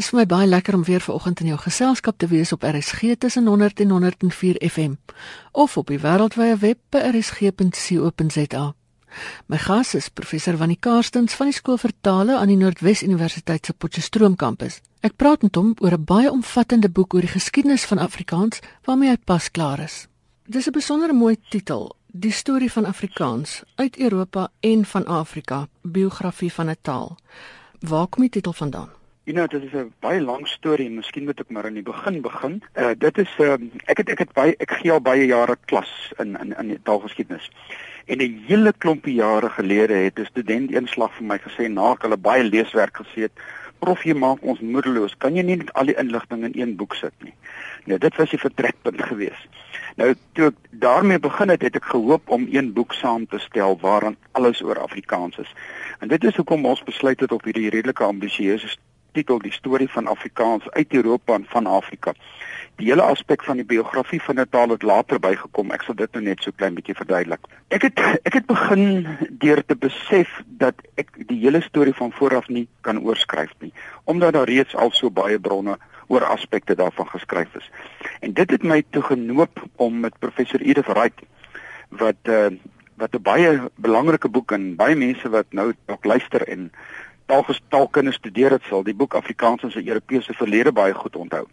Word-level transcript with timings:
Dit 0.00 0.06
is 0.06 0.14
vir 0.14 0.22
my 0.22 0.30
baie 0.32 0.46
lekker 0.48 0.74
om 0.74 0.84
weer 0.88 1.02
vanoggend 1.04 1.40
in 1.42 1.48
jou 1.50 1.58
geselskap 1.60 2.16
te 2.16 2.26
wees 2.30 2.54
op 2.56 2.62
RSG 2.64 3.18
tussen 3.20 3.46
100 3.46 3.80
en 3.80 3.90
104 3.90 4.56
FM 4.64 4.92
of 5.52 5.76
op 5.76 5.90
die 5.92 5.98
wêreldwye 6.00 6.54
web 6.56 6.78
by 6.88 7.02
rsg.co.za. 7.10 8.62
My 9.52 9.58
gas 9.60 9.90
is 9.98 10.08
professor 10.08 10.56
Wannie 10.56 10.78
Karstens 10.80 11.34
van 11.36 11.50
die 11.50 11.56
skool 11.58 11.76
vir 11.82 11.92
tale 12.00 12.38
aan 12.38 12.48
die 12.48 12.56
Noordwes 12.56 13.02
Universiteit 13.04 13.68
se 13.68 13.74
Potchefstroom 13.76 14.38
kampus. 14.40 14.78
Ek 15.04 15.18
praat 15.20 15.44
met 15.44 15.58
hom 15.60 15.74
oor 15.84 15.92
'n 15.92 16.04
baie 16.04 16.30
omvattende 16.32 16.88
boek 16.88 17.14
oor 17.14 17.26
die 17.28 17.36
geskiedenis 17.36 17.84
van 17.84 17.98
Afrikaans 17.98 18.60
waarmee 18.88 19.10
hy 19.10 19.18
pas 19.24 19.50
klaar 19.50 19.80
is. 19.84 20.08
Dis 20.48 20.66
'n 20.66 20.72
besondere 20.72 21.12
mooi 21.12 21.36
titel, 21.50 21.96
Die 22.12 22.32
storie 22.32 22.72
van 22.72 22.84
Afrikaans 22.84 23.62
uit 23.76 23.98
Europa 23.98 24.48
en 24.60 24.84
van 24.84 25.06
Afrika, 25.06 25.68
biografie 25.82 26.52
van 26.52 26.70
'n 26.70 26.76
taal. 26.82 27.18
Waar 27.80 28.06
kom 28.06 28.22
die 28.22 28.30
titel 28.30 28.52
vandaan? 28.52 28.99
You 29.24 29.34
know, 29.34 29.46
dit 29.46 29.62
is 29.62 29.72
'n 29.72 29.92
baie 30.00 30.20
lang 30.20 30.48
storie 30.48 30.86
en 30.86 30.94
miskien 30.94 31.24
moet 31.24 31.40
ek 31.40 31.50
maar 31.50 31.64
aan 31.64 31.76
die 31.76 31.82
begin 31.82 32.20
begin. 32.20 32.62
Uh 32.74 32.90
dit 32.98 33.18
is 33.18 33.32
uh 33.38 33.56
ek 33.84 33.98
het 33.98 34.08
ek 34.08 34.18
het 34.18 34.32
baie 34.32 34.54
ek 34.58 34.70
gee 34.70 34.92
al 34.92 35.00
baie 35.00 35.26
jare 35.26 35.56
klas 35.64 36.12
in 36.18 36.36
in 36.40 36.54
in 36.56 36.82
taalgeskiedenis. 36.82 37.50
En 38.06 38.18
'n 38.18 38.44
hele 38.46 38.72
klompie 38.72 39.14
jare 39.14 39.50
gelede 39.50 39.94
het 39.94 40.18
'n 40.18 40.24
student 40.24 40.70
eenslag 40.70 41.12
vir 41.14 41.26
my 41.26 41.38
gesê 41.38 41.68
na 41.68 41.92
ek 41.92 42.02
hulle 42.02 42.16
baie 42.16 42.42
leeswerk 42.42 42.96
gesê 42.96 43.20
het, 43.28 43.32
"Prof, 43.78 44.02
jy 44.02 44.14
maak 44.14 44.42
ons 44.42 44.60
moedeloos. 44.60 45.16
Kan 45.16 45.36
jy 45.36 45.42
nie 45.42 45.56
net 45.56 45.72
al 45.72 45.84
die 45.84 45.98
inligting 45.98 46.44
in 46.44 46.60
een 46.60 46.76
boek 46.76 46.94
sit 46.94 47.12
nie?" 47.22 47.34
Nou 47.84 47.98
dit 47.98 48.16
was 48.16 48.30
die 48.30 48.38
vertrekpunt 48.38 49.02
geweest. 49.02 49.48
Nou 49.96 50.14
toe 50.32 50.46
ek 50.46 50.54
daarmee 50.70 51.18
begin 51.18 51.48
het, 51.48 51.62
het 51.62 51.76
ek 51.76 51.84
gehoop 51.84 52.28
om 52.28 52.48
een 52.50 52.72
boek 52.72 52.92
saam 52.92 53.26
te 53.26 53.38
stel 53.38 53.78
waarin 53.80 54.16
alles 54.32 54.62
oor 54.62 54.78
Afrikaans 54.78 55.38
is. 55.38 55.54
En 55.98 56.08
dit 56.08 56.24
is 56.24 56.36
hoekom 56.36 56.64
ons 56.64 56.82
besluit 56.82 57.20
het 57.20 57.32
op 57.32 57.44
hierdie 57.44 57.70
redelike 57.70 58.04
ambisieuse 58.04 58.68
titel 59.12 59.38
die 59.38 59.52
storie 59.52 59.88
van 59.90 60.06
Afrikaans 60.06 60.70
uit 60.70 60.94
Europa 60.94 61.34
en 61.34 61.44
van 61.48 61.66
Afrika. 61.66 62.14
Die 62.76 62.88
hele 62.88 63.02
aspek 63.02 63.44
van 63.44 63.56
die 63.60 63.64
biografie 63.64 64.22
van 64.22 64.40
'n 64.40 64.48
taal 64.50 64.68
het 64.68 64.82
later 64.82 65.20
bygekom. 65.20 65.70
Ek 65.70 65.82
sal 65.82 65.94
dit 65.94 66.12
nou 66.12 66.24
net 66.24 66.42
so 66.42 66.50
klein 66.56 66.74
bietjie 66.74 66.94
verduidelik. 66.94 67.40
Ek 67.68 67.82
het 67.82 68.00
ek 68.24 68.32
het 68.32 68.46
begin 68.46 69.06
deur 69.30 69.64
te 69.66 69.76
besef 69.76 70.42
dat 70.46 70.74
ek 70.96 71.08
die 71.26 71.38
hele 71.38 71.60
storie 71.60 71.94
van 71.94 72.12
vooraf 72.12 72.48
nie 72.48 72.68
kan 72.80 73.02
oorskryf 73.02 73.52
nie, 73.58 73.72
omdat 74.04 74.32
daar 74.32 74.48
reeds 74.48 74.74
al 74.74 74.90
so 74.90 75.10
baie 75.10 75.38
bronne 75.38 75.76
oor 76.06 76.24
aspekte 76.24 76.74
daarvan 76.74 77.08
geskryf 77.08 77.54
is. 77.54 77.70
En 78.20 78.32
dit 78.32 78.50
het 78.50 78.62
my 78.62 78.82
toe 78.90 79.02
genoop 79.02 79.62
om 79.76 80.00
met 80.00 80.18
professor 80.18 80.60
Edith 80.60 80.86
Wright 80.86 81.20
wat 81.88 82.16
uh, 82.24 82.50
wat 83.00 83.14
'n 83.14 83.22
baie 83.22 83.70
belangrike 83.74 84.28
boek 84.28 84.52
en 84.52 84.76
baie 84.76 84.96
mense 84.96 85.28
wat 85.28 85.46
nou 85.50 85.72
dalk 85.86 86.04
luister 86.04 86.42
en 86.48 86.72
taalgestaalkunde 87.30 88.12
studeer 88.12 88.50
het 88.50 88.66
sal 88.68 88.82
die 88.82 88.94
boek 88.94 89.14
Afrikaans 89.14 89.62
in 89.62 89.70
sy 89.74 89.82
Europese 89.86 90.34
verlede 90.34 90.72
baie 90.74 90.94
goed 90.94 91.16
onthou. 91.16 91.46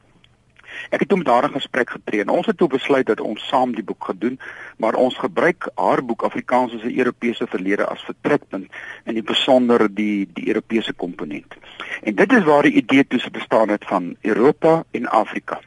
Ek 0.94 1.04
het 1.04 1.12
hom 1.14 1.24
daar 1.26 1.48
in 1.48 1.56
gesprek 1.56 1.94
getree 1.96 2.22
en 2.22 2.34
ons 2.34 2.46
het 2.50 2.58
toe 2.58 2.68
besluit 2.72 3.06
dat 3.08 3.22
ons 3.22 3.46
saam 3.50 3.74
die 3.76 3.86
boek 3.86 4.10
gedoen, 4.10 4.40
maar 4.78 4.98
ons 5.00 5.18
gebruik 5.18 5.70
haar 5.76 6.04
boek 6.06 6.26
Afrikaans 6.28 6.76
in 6.78 6.84
sy 6.84 6.92
Europese 6.98 7.48
verlede 7.50 7.88
as 7.88 8.04
vertrekpunt 8.10 8.68
in 9.06 9.18
die 9.18 9.26
besonder 9.26 9.88
die 9.90 10.28
die 10.34 10.48
Europese 10.48 10.94
komponent. 10.94 11.58
En 12.04 12.16
dit 12.16 12.38
is 12.40 12.46
waar 12.50 12.70
die 12.70 12.78
idee 12.82 13.08
toe 13.08 13.20
se 13.20 13.32
bestaan 13.32 13.74
het 13.74 13.86
van 13.90 14.16
Europa 14.22 14.84
en 14.92 15.10
Afrika. 15.22 15.60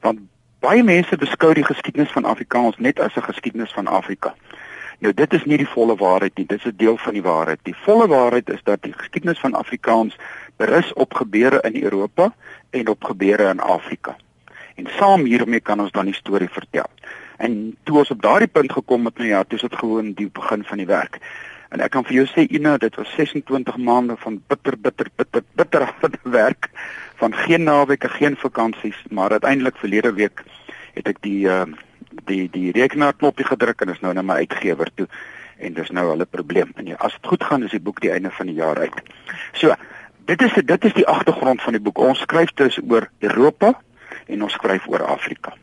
Want 0.00 0.22
baie 0.64 0.82
mense 0.82 1.16
beskou 1.20 1.52
die 1.54 1.66
geskiedenis 1.66 2.12
van 2.12 2.24
Afrikaans 2.24 2.78
net 2.78 3.00
as 3.00 3.16
'n 3.16 3.28
geskiedenis 3.30 3.72
van 3.72 3.86
Afrika. 3.86 4.34
Nou 4.98 5.14
dit 5.14 5.32
is 5.32 5.44
nie 5.44 5.56
die 5.56 5.68
volle 5.68 5.96
waarheid 5.96 6.36
nie, 6.36 6.46
dit 6.46 6.58
is 6.58 6.66
'n 6.72 6.76
deel 6.76 6.96
van 6.96 7.12
die 7.12 7.22
waarheid. 7.22 7.58
Die 7.62 7.76
volle 7.84 8.06
waarheid 8.06 8.50
is 8.50 8.62
dat 8.62 8.82
die 8.82 8.92
geskiedenis 8.92 9.40
van 9.40 9.54
Afrikaans 9.54 10.16
berus 10.56 10.92
op 10.92 11.14
gebeure 11.14 11.60
in 11.62 11.82
Europa 11.82 12.34
en 12.70 12.88
op 12.88 13.04
gebeure 13.04 13.48
in 13.48 13.60
Afrika. 13.60 14.16
En 14.74 14.86
saam 14.98 15.24
hiermee 15.24 15.60
kan 15.60 15.80
ons 15.80 15.92
dan 15.92 16.04
die 16.04 16.14
storie 16.14 16.48
vertel. 16.48 16.90
En 17.36 17.76
toe 17.82 17.98
ons 17.98 18.10
op 18.10 18.22
daardie 18.22 18.48
punt 18.48 18.72
gekom 18.72 19.04
het, 19.04 19.18
nou 19.18 19.28
ja, 19.28 19.44
dis 19.48 19.60
dit 19.60 19.76
gewoon 19.76 20.12
die 20.12 20.30
begin 20.32 20.64
van 20.64 20.76
die 20.76 20.86
werk. 20.86 21.18
En 21.74 21.80
ek 21.82 21.90
kan 21.90 22.04
vir 22.06 22.20
jou 22.20 22.26
sê 22.30 22.44
Ina, 22.54 22.76
dit 22.78 22.94
was 22.94 23.14
26 23.18 23.76
maande 23.76 24.14
van 24.22 24.42
bitter 24.46 24.76
bitter 24.78 25.08
bitter 25.16 25.42
bitter 25.58 25.88
werk 26.40 26.68
van 27.18 27.34
geen 27.34 27.62
naweke, 27.62 28.08
geen 28.08 28.36
vakansies, 28.36 29.00
maar 29.10 29.30
uiteindelik 29.30 29.76
verlede 29.76 30.12
week 30.12 30.44
het 30.94 31.08
ek 31.10 31.18
die 31.26 31.46
uh, 31.50 31.64
die 32.24 32.48
die 32.50 32.72
rekenaarknopie 32.72 33.44
gedruk 33.44 33.80
en 33.80 33.94
is 33.94 34.00
nou 34.00 34.12
na 34.14 34.22
my 34.22 34.34
uitgewer 34.44 34.90
toe 34.94 35.08
en 35.58 35.74
dis 35.74 35.90
nou 35.90 36.08
hulle 36.10 36.26
probleem. 36.26 36.72
En 36.74 36.86
ja, 36.86 36.96
as 36.98 37.12
dit 37.12 37.26
goed 37.26 37.44
gaan 37.44 37.62
is 37.62 37.70
die 37.70 37.80
boek 37.80 38.00
die 38.00 38.10
einde 38.10 38.30
van 38.30 38.46
die 38.50 38.56
jaar 38.58 38.78
uit. 38.78 39.02
So, 39.52 39.74
dit 40.24 40.42
is 40.42 40.56
dit 40.64 40.84
is 40.84 40.96
die 40.96 41.06
agtergrond 41.06 41.62
van 41.62 41.76
die 41.76 41.82
boek. 41.82 41.98
Ons 41.98 42.24
skryf 42.26 42.52
dus 42.54 42.80
oor 42.88 43.08
Europa 43.18 43.74
en 44.26 44.42
ons 44.42 44.52
skryf 44.52 44.86
oor 44.88 45.04
Afrika. 45.06 45.54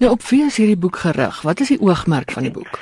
Nou 0.00 0.12
op 0.12 0.22
wie 0.30 0.44
is 0.46 0.56
hierdie 0.56 0.78
boek 0.80 0.96
gerig? 0.96 1.42
Wat 1.42 1.60
is 1.60 1.74
die 1.74 1.80
oogmerk 1.80 2.32
van 2.32 2.48
die 2.48 2.54
boek? 2.54 2.78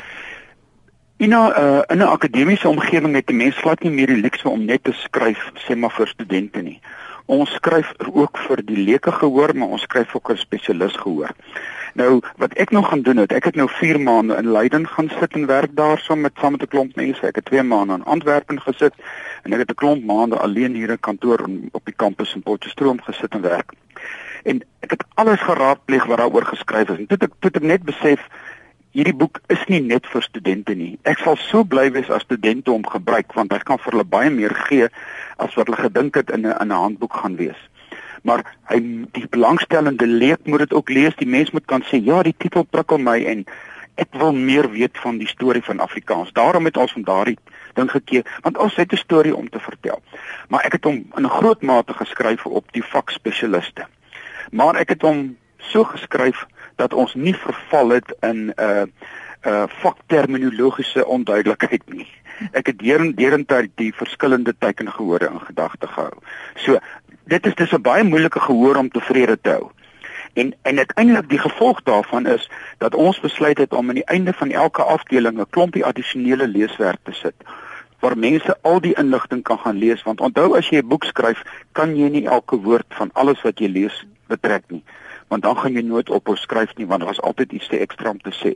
In 1.19 1.35
'n 1.35 1.35
uh, 1.35 1.83
in 1.87 1.99
'n 1.99 2.13
akademiese 2.15 2.69
omgewing 2.69 3.15
het 3.15 3.27
die 3.27 3.37
mens 3.37 3.57
glad 3.57 3.83
nie 3.83 3.91
meer 3.91 4.07
die 4.07 4.21
luukse 4.21 4.49
om 4.49 4.65
net 4.65 4.85
te 4.85 4.93
skryf 4.93 5.51
sê 5.67 5.77
maar 5.77 5.91
vir 5.91 6.07
studente 6.07 6.63
nie. 6.63 6.81
Ons 7.27 7.51
skryf 7.51 7.93
ook 8.13 8.39
vir 8.39 8.63
die 8.65 8.85
leuke 8.85 9.13
gehoor, 9.13 9.55
maar 9.55 9.69
ons 9.69 9.83
skryf 9.83 10.15
ook 10.15 10.29
vir 10.31 10.39
spesialis 10.39 10.97
gehoor. 10.97 11.35
Nou 11.95 12.21
wat 12.37 12.53
ek 12.53 12.71
nog 12.71 12.89
gaan 12.89 13.03
doen 13.03 13.17
het, 13.17 13.33
ek 13.33 13.45
het 13.45 13.55
nou 13.55 13.69
4 13.71 14.01
maande 14.01 14.37
in 14.37 14.51
Leiden 14.53 14.87
gaan 14.89 15.11
sit 15.19 15.33
en 15.33 15.47
werk 15.47 15.77
daarso 15.77 16.17
met 16.17 16.33
saam 16.41 16.53
met 16.53 16.63
'n 16.63 16.69
klomp 16.69 16.97
mense. 16.97 17.27
Ek 17.27 17.35
het 17.35 17.45
2 17.45 17.63
maande 17.63 17.95
in 17.95 18.05
Antwerpen 18.05 18.61
gesit 18.61 18.95
en 19.43 19.53
ek 19.53 19.59
het 19.59 19.71
'n 19.71 19.75
klomp 19.75 20.05
maande 20.05 20.39
alleen 20.39 20.75
hier 20.75 20.91
in 20.91 21.01
kantoor 21.01 21.49
op 21.71 21.85
die 21.85 21.95
kampus 21.97 22.35
in 22.35 22.43
Potchefstroom 22.43 23.01
gesit 23.03 23.33
en 23.33 23.41
werk. 23.41 23.73
En 24.43 24.63
ek 24.81 24.91
het 24.91 25.05
alles 25.15 25.41
geraadpleeg 25.41 26.05
wat 26.05 26.19
daaroor 26.19 26.45
geskryf 26.45 26.89
is. 26.89 26.99
En 26.99 27.07
toe 27.07 27.19
ek 27.21 27.33
toe 27.39 27.51
ek 27.55 27.63
net 27.63 27.83
besef 27.83 28.21
hierdie 28.91 29.17
boek 29.17 29.41
is 29.47 29.65
nie 29.67 29.81
net 29.81 30.07
vir 30.07 30.23
studente 30.23 30.75
nie. 30.75 30.99
Ek 31.03 31.19
sal 31.19 31.37
so 31.37 31.65
bly 31.65 31.91
wees 31.93 32.11
as 32.11 32.23
studente 32.23 32.71
hom 32.71 32.87
gebruik 32.87 33.33
want 33.33 33.53
hy 33.53 33.59
kan 33.59 33.79
vir 33.79 33.93
hulle 33.93 34.05
baie 34.05 34.31
meer 34.31 34.55
gee 34.55 34.89
as 35.37 35.55
wat 35.55 35.67
hulle 35.67 35.83
gedink 35.83 36.15
het 36.15 36.31
in 36.31 36.47
'n 36.47 36.57
in 36.61 36.69
'n 36.69 36.83
handboek 36.85 37.15
gaan 37.15 37.37
wees 37.37 37.59
maar 38.23 38.45
hy 38.71 38.79
die 39.13 39.27
belangstellende 39.31 40.07
leek 40.07 40.47
moet 40.47 40.59
dit 40.59 40.73
ook 40.73 40.89
lees. 40.89 41.17
Die 41.17 41.29
mens 41.29 41.51
moet 41.51 41.65
kan 41.65 41.83
sê 41.83 42.01
ja, 42.03 42.23
die 42.23 42.35
titel 42.37 42.63
prikkel 42.63 42.99
my 42.99 43.19
en 43.25 43.45
ek 43.99 44.15
wil 44.15 44.33
meer 44.33 44.71
weet 44.71 44.99
van 45.03 45.19
die 45.19 45.29
storie 45.29 45.63
van 45.63 45.81
Afrikaans. 45.81 46.33
Daarom 46.33 46.65
het 46.65 46.77
ons 46.77 46.93
van 46.93 47.03
daardie 47.03 47.39
ding 47.75 47.91
gekeer 47.91 48.27
want 48.43 48.59
ons 48.59 48.77
het 48.77 48.93
'n 48.93 48.97
storie 48.97 49.37
om 49.37 49.49
te 49.49 49.61
vertel. 49.61 50.03
Maar 50.49 50.65
ek 50.65 50.73
het 50.73 50.85
hom 50.85 51.07
in 51.17 51.25
'n 51.25 51.37
groot 51.39 51.63
mate 51.63 51.95
geskryf 51.95 52.47
op 52.47 52.73
die 52.73 52.85
vakspesialiste. 52.85 53.87
Maar 54.51 54.75
ek 54.77 54.89
het 54.89 55.03
hom 55.03 55.37
so 55.59 55.85
geskryf 55.85 56.47
dat 56.77 56.95
ons 56.95 57.15
nie 57.15 57.35
verval 57.35 57.89
het 57.89 58.15
in 58.21 58.47
'n 58.47 58.53
uh, 58.57 58.83
uh, 59.47 59.63
vakterminologiese 59.83 61.07
onduidelikheid 61.07 61.83
nie. 61.87 62.07
Ek 62.53 62.71
het 62.71 62.79
deurentyd 63.17 63.71
die 63.75 63.93
verskillende 63.95 64.55
tekengehoorde 64.59 65.31
in 65.33 65.41
gedagte 65.41 65.87
gehou. 65.87 66.15
So 66.55 66.79
dit 67.25 67.47
is 67.47 67.55
dis 67.55 67.73
'n 67.73 67.83
baie 67.83 68.05
moeilike 68.05 68.41
gehoor 68.41 68.77
om 68.77 68.91
tevrede 68.91 69.39
te 69.41 69.51
hou. 69.51 69.71
En 70.35 70.55
en 70.63 70.79
uiteindelik 70.79 71.29
die 71.29 71.39
gevolg 71.39 71.83
daarvan 71.83 72.27
is 72.27 72.51
dat 72.79 72.95
ons 72.95 73.21
besluit 73.21 73.59
het 73.59 73.73
om 73.73 73.89
aan 73.89 73.95
die 73.95 74.05
einde 74.05 74.33
van 74.33 74.51
elke 74.51 74.83
afdeling 74.83 75.39
'n 75.39 75.51
klompie 75.51 75.85
addisionele 75.85 76.49
leeswerk 76.49 76.99
te 77.03 77.13
sit 77.13 77.35
waar 77.99 78.19
mense 78.19 78.57
al 78.63 78.81
die 78.81 78.95
inligting 78.95 79.43
kan 79.43 79.59
gaan 79.59 79.77
lees 79.77 80.03
want 80.03 80.21
onthou 80.21 80.57
as 80.57 80.69
jy 80.69 80.79
'n 80.79 80.89
boek 80.89 81.05
skryf 81.05 81.43
kan 81.73 81.97
jy 81.97 82.09
nie 82.09 82.27
elke 82.27 82.57
woord 82.57 82.87
van 82.89 83.11
alles 83.13 83.43
wat 83.43 83.59
jy 83.59 83.69
lees 83.69 84.07
betrek 84.27 84.63
nie 84.69 84.85
want 85.29 85.43
dan 85.43 85.57
gaan 85.57 85.73
jy 85.73 85.83
nooit 85.85 86.11
ophou 86.11 86.37
skryf 86.37 86.75
nie 86.77 86.87
want 86.87 87.03
daar's 87.05 87.21
altyd 87.21 87.53
iets 87.53 87.69
te 87.69 87.79
ekstra 87.79 88.11
om 88.11 88.21
te 88.21 88.33
sê. 88.33 88.53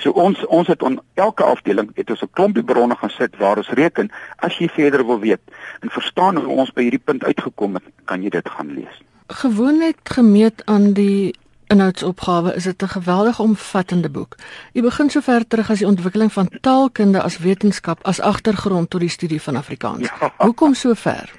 So 0.00 0.10
ons 0.16 0.40
ons 0.46 0.66
het 0.66 0.82
on 0.82 1.00
elke 1.14 1.44
afdeling 1.44 1.90
het 1.94 2.10
ons 2.10 2.22
'n 2.22 2.32
klompie 2.32 2.64
bronne 2.64 2.96
gesit 2.96 3.36
waar 3.36 3.56
ons 3.56 3.68
reken 3.68 4.10
as 4.36 4.58
jy 4.58 4.68
verder 4.68 5.06
wil 5.06 5.20
weet 5.20 5.40
en 5.80 5.90
verstaan 5.90 6.36
hoe 6.36 6.56
ons 6.56 6.72
by 6.72 6.82
hierdie 6.82 7.04
punt 7.04 7.24
uitgekom 7.24 7.74
het, 7.74 7.84
kan 8.04 8.22
jy 8.22 8.28
dit 8.28 8.48
gaan 8.48 8.74
lees. 8.74 8.96
Gewoonlik 9.28 9.98
gemeet 10.04 10.62
aan 10.64 10.92
die 10.92 11.34
inhoudsopgawe 11.66 12.54
is 12.54 12.64
dit 12.64 12.82
'n 12.82 12.88
geweldig 12.88 13.40
omvattende 13.40 14.10
boek. 14.10 14.36
Jy 14.72 14.82
begin 14.82 15.10
sover 15.10 15.46
terug 15.46 15.70
as 15.70 15.78
die 15.78 15.86
ontwikkeling 15.86 16.32
van 16.32 16.48
taalkunde 16.60 17.22
as 17.22 17.38
wetenskap 17.38 17.98
as 18.02 18.20
agtergrond 18.20 18.90
tot 18.90 19.00
die 19.00 19.08
studie 19.08 19.42
van 19.42 19.56
Afrikaans. 19.56 20.08
Ja. 20.20 20.32
Hoekom 20.36 20.74
so 20.74 20.94
ver? 20.94 21.32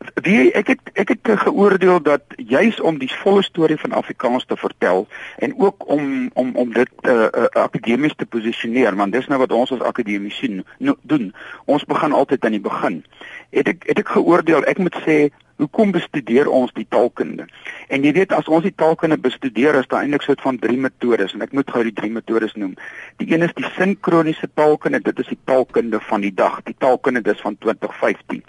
Wie 0.00 0.48
ek 0.56 0.70
het 0.72 0.90
ek 0.96 1.10
het 1.12 1.30
geoordeel 1.42 1.98
dat 2.02 2.22
juis 2.36 2.80
om 2.80 2.98
die 2.98 3.10
volle 3.20 3.42
storie 3.44 3.76
van 3.76 3.92
Afrikaans 3.92 4.46
te 4.48 4.56
vertel 4.56 5.06
en 5.36 5.52
ook 5.60 5.88
om 5.88 6.30
om 6.32 6.54
om 6.56 6.72
dit 6.72 6.88
uh, 7.02 7.12
uh, 7.12 7.44
akademies 7.52 8.16
te 8.16 8.26
posisioneer 8.26 8.96
want 8.96 9.12
dis 9.12 9.28
nou 9.28 9.38
wat 9.42 9.52
ons 9.52 9.74
as 9.76 9.84
akademisië 9.84 10.62
no, 10.78 10.96
doen. 11.02 11.34
Ons 11.64 11.84
begin 11.84 12.16
altyd 12.16 12.44
aan 12.44 12.56
die 12.56 12.64
begin. 12.64 13.04
Het 13.50 13.68
ek 13.74 13.84
het 13.92 14.02
ek 14.04 14.16
geoordeel 14.16 14.64
ek 14.64 14.80
moet 14.80 14.96
sê 15.04 15.18
hoekom 15.60 15.92
bestudeer 15.92 16.48
ons 16.48 16.72
die 16.72 16.88
taalkunde? 16.88 17.44
En 17.92 18.04
jy 18.04 18.16
weet 18.16 18.32
as 18.32 18.48
ons 18.48 18.64
die 18.64 18.74
taalkunde 18.74 19.20
bestudeer 19.20 19.82
is 19.84 19.92
daar 19.92 20.00
eintlik 20.00 20.24
soort 20.24 20.40
van 20.40 20.58
drie 20.58 20.80
metodes 20.80 21.36
en 21.36 21.44
ek 21.44 21.52
moet 21.52 21.68
gou 21.70 21.84
die 21.84 21.96
drie 22.02 22.12
metodes 22.16 22.56
noem. 22.56 22.72
Die 23.20 23.28
een 23.34 23.44
is 23.44 23.52
die 23.52 23.68
sinkroniese 23.76 24.48
taalkunde, 24.54 25.04
dit 25.04 25.18
is 25.18 25.34
die 25.36 25.42
taalkunde 25.44 26.00
van 26.08 26.24
die 26.24 26.34
dag, 26.34 26.62
die 26.64 26.78
taalkunde 26.78 27.20
dis 27.20 27.44
van 27.44 27.60
2015 27.60 28.46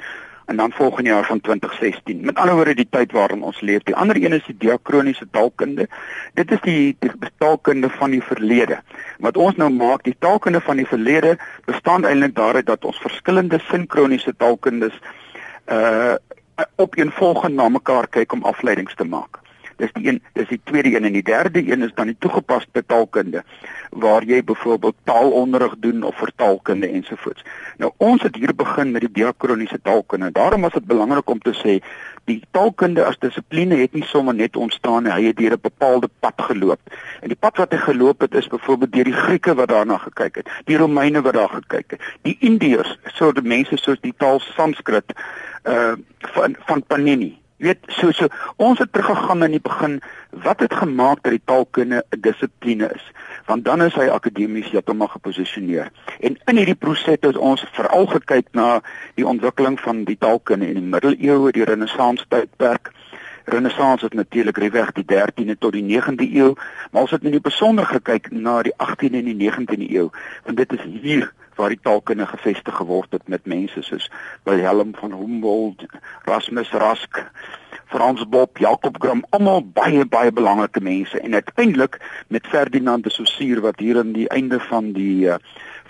en 0.52 0.58
dan 0.58 0.72
volgende 0.72 1.10
jaar 1.10 1.26
van 1.26 1.42
2016. 1.42 2.26
Met 2.26 2.36
ander 2.36 2.56
woorde 2.56 2.76
die 2.76 2.88
tyd 2.90 3.12
waarin 3.12 3.44
ons 3.44 3.62
leef. 3.62 3.84
Die 3.88 3.96
ander 3.96 4.16
een 4.20 4.34
is 4.34 4.46
die 4.46 4.58
diakroniese 4.58 5.28
taalkunde. 5.32 5.88
Dit 6.34 6.52
is 6.52 6.62
die, 6.62 6.96
die 7.00 7.12
taalkunde 7.38 7.90
van 7.90 8.12
die 8.12 8.24
verlede. 8.24 8.82
Wat 9.24 9.38
ons 9.38 9.56
nou 9.56 9.70
maak, 9.72 10.04
die 10.04 10.16
taalkunde 10.20 10.62
van 10.62 10.82
die 10.82 10.88
verlede 10.88 11.38
bestaan 11.66 12.06
eintlik 12.06 12.36
daaruit 12.36 12.68
dat 12.68 12.86
ons 12.86 13.00
verskillende 13.00 13.62
sinkroniese 13.72 14.36
taalkundes 14.38 15.00
uh 15.72 16.20
op 16.76 16.98
een 16.98 17.12
volgende 17.12 17.56
na 17.56 17.70
mekaar 17.70 18.06
kyk 18.08 18.34
om 18.34 18.44
afleidings 18.46 18.96
te 18.96 19.04
maak. 19.04 19.41
Dis 19.82 19.94
die 19.98 20.08
een, 20.08 20.20
dis 20.38 20.50
die 20.52 20.60
tweede 20.64 20.94
een 20.94 21.08
en 21.10 21.16
die 21.16 21.26
derde 21.26 21.62
een 21.66 21.82
is 21.82 21.94
dan 21.98 22.12
die 22.12 22.18
toegepaste 22.20 22.84
taalkunde 22.86 23.42
waar 23.90 24.24
jy 24.24 24.44
byvoorbeeld 24.44 24.96
taalonderrig 25.04 25.74
doen 25.84 26.04
of 26.04 26.16
vertaalkunde 26.16 26.88
ensovoorts. 26.88 27.44
Nou 27.78 27.92
ons 27.98 28.22
het 28.22 28.36
hier 28.36 28.54
begin 28.56 28.92
met 28.92 29.02
die 29.02 29.12
diakroniese 29.12 29.82
taalkunde. 29.82 30.32
Daarom 30.32 30.62
was 30.62 30.78
dit 30.78 30.86
belangrik 30.86 31.30
om 31.30 31.42
te 31.42 31.56
sê 31.58 31.80
die 32.30 32.40
taalkunde 32.52 33.06
as 33.06 33.18
dissipline 33.20 33.82
het 33.82 33.98
nie 33.98 34.06
sommer 34.06 34.38
net 34.38 34.56
ontstaan 34.56 35.04
nie. 35.04 35.12
Hy 35.12 35.26
het 35.32 35.38
deur 35.38 35.58
'n 35.58 35.62
bepaalde 35.62 36.10
pad 36.20 36.38
geloop. 36.38 36.80
En 37.22 37.28
die 37.28 37.40
pad 37.40 37.58
wat 37.58 37.72
hy 37.72 37.78
geloop 37.78 38.22
het 38.22 38.36
is 38.36 38.48
byvoorbeeld 38.48 38.92
deur 38.92 39.04
die 39.04 39.22
Grieke 39.26 39.56
wat 39.56 39.70
daarna 39.70 39.98
gekyk 39.98 40.36
het, 40.36 40.50
die 40.66 40.78
Romeine 40.78 41.22
wat 41.22 41.34
daar 41.34 41.50
gekyk 41.50 41.92
het, 41.92 42.02
die 42.22 42.38
Indiërs, 42.40 42.98
soort 43.06 43.44
mense 43.44 43.78
soos 43.78 44.00
die 44.02 44.14
taal 44.18 44.40
Sanskrit 44.40 45.14
uh 45.64 45.94
van 46.20 46.56
van 46.60 46.84
Panini 46.84 47.41
Jy 47.62 47.68
weet, 47.68 47.92
so 47.94 48.10
so 48.18 48.26
ons 48.58 48.80
het 48.82 48.90
teruggegaan 48.90 49.46
in 49.46 49.54
die 49.54 49.62
begin 49.62 50.00
wat 50.44 50.64
het 50.66 50.74
gemaak 50.74 51.20
dat 51.22 51.36
die 51.36 51.44
taalkunde 51.46 52.00
'n 52.10 52.22
dissipline 52.26 52.90
is? 52.90 53.04
Want 53.46 53.66
dan 53.66 53.84
is 53.86 53.94
hy 53.94 54.08
akademies 54.10 54.72
heeltemal 54.72 55.08
geposisioneer. 55.08 55.92
En 56.20 56.40
in 56.46 56.58
hierdie 56.58 56.76
proses 56.76 57.22
het 57.22 57.38
ons 57.38 57.66
veral 57.72 58.08
gekyk 58.08 58.48
na 58.52 58.82
die 59.16 59.28
ontwikkeling 59.28 59.80
van 59.80 60.04
die 60.04 60.18
taalkunde 60.18 60.68
in 60.68 60.74
die 60.74 60.90
middeleeue, 60.94 61.52
die 61.52 61.64
renessans 61.64 62.26
tydperk. 62.28 62.92
Renessans 63.46 64.02
het 64.02 64.14
natuurlik 64.14 64.58
reg 64.58 64.92
die 64.92 65.06
13de 65.06 65.58
tot 65.60 65.72
die 65.72 65.86
19de 65.86 66.34
eeu, 66.34 66.54
maar 66.92 67.02
ons 67.02 67.12
het 67.12 67.22
die 67.22 67.42
besonder 67.42 67.86
gekyk 67.86 68.32
na 68.32 68.62
die 68.62 68.74
18de 68.74 69.18
en 69.22 69.38
die 69.38 69.52
19de 69.52 69.90
eeu, 69.90 70.10
want 70.44 70.58
dit 70.58 70.74
is 70.74 70.82
hier 71.02 71.34
waar 71.62 71.74
die 71.74 71.84
taalkunde 71.86 72.26
gevestig 72.26 72.76
geword 72.76 73.14
het 73.14 73.28
met 73.30 73.46
mense 73.46 73.84
soos 73.86 74.10
Wilhelm 74.50 74.96
van 74.98 75.14
Humboldt, 75.14 75.86
Rasmus 76.26 76.72
Rask, 76.72 77.22
Frans 77.92 78.24
Bob, 78.34 78.58
Jacob 78.58 78.98
Grimm, 79.04 79.22
almal 79.30 79.62
baie 79.78 80.06
baie 80.06 80.32
belangrike 80.32 80.82
mense 80.82 81.20
en 81.20 81.38
uiteindelik 81.38 82.00
met 82.28 82.48
Ferdinand 82.48 83.04
de 83.04 83.14
Saussure 83.14 83.62
wat 83.62 83.80
hier 83.80 84.00
aan 84.02 84.16
die 84.16 84.30
einde 84.30 84.60
van 84.70 84.92
die 84.98 85.28
uh, 85.28 85.38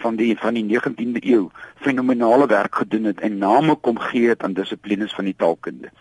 van 0.01 0.17
die 0.19 0.33
van 0.41 0.57
die 0.57 0.65
19de 0.65 1.23
eeu 1.23 1.47
fenominale 1.85 2.47
werk 2.51 2.75
gedoen 2.75 3.07
het 3.11 3.21
en 3.21 3.37
name 3.37 3.75
kom 3.75 3.99
gee 4.09 4.27
het 4.33 4.43
aan 4.43 4.57
dissiplines 4.57 5.13
van 5.13 5.29
die 5.29 5.37
taalkunde. 5.37 5.93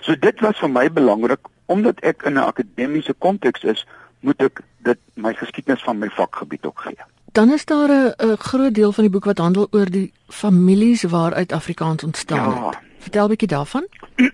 So 0.00 0.14
dit 0.14 0.40
was 0.40 0.60
vir 0.62 0.70
my 0.70 0.86
belangrik 0.92 1.50
omdat 1.66 2.00
ek 2.00 2.22
in 2.22 2.38
'n 2.38 2.46
akademiese 2.52 3.14
konteks 3.18 3.64
is, 3.64 3.86
moet 4.20 4.42
ek 4.42 4.60
dit 4.78 4.98
my 5.14 5.34
geskiedenis 5.34 5.82
van 5.82 5.98
my 5.98 6.08
vakgebied 6.08 6.66
ook 6.66 6.80
gee. 6.80 7.15
Dan 7.36 7.52
is 7.52 7.64
daar 7.64 7.90
'n 8.16 8.36
groot 8.38 8.74
deel 8.74 8.92
van 8.92 9.04
die 9.04 9.12
boek 9.12 9.24
wat 9.24 9.38
handel 9.38 9.66
oor 9.70 9.90
die 9.90 10.12
families 10.28 11.02
waaruit 11.02 11.52
Afrikaans 11.52 12.04
ontstaan 12.04 12.50
ja. 12.50 12.66
het. 12.66 12.78
Vertel 12.98 13.24
'n 13.24 13.28
bietjie 13.28 13.48
daarvan. 13.48 13.86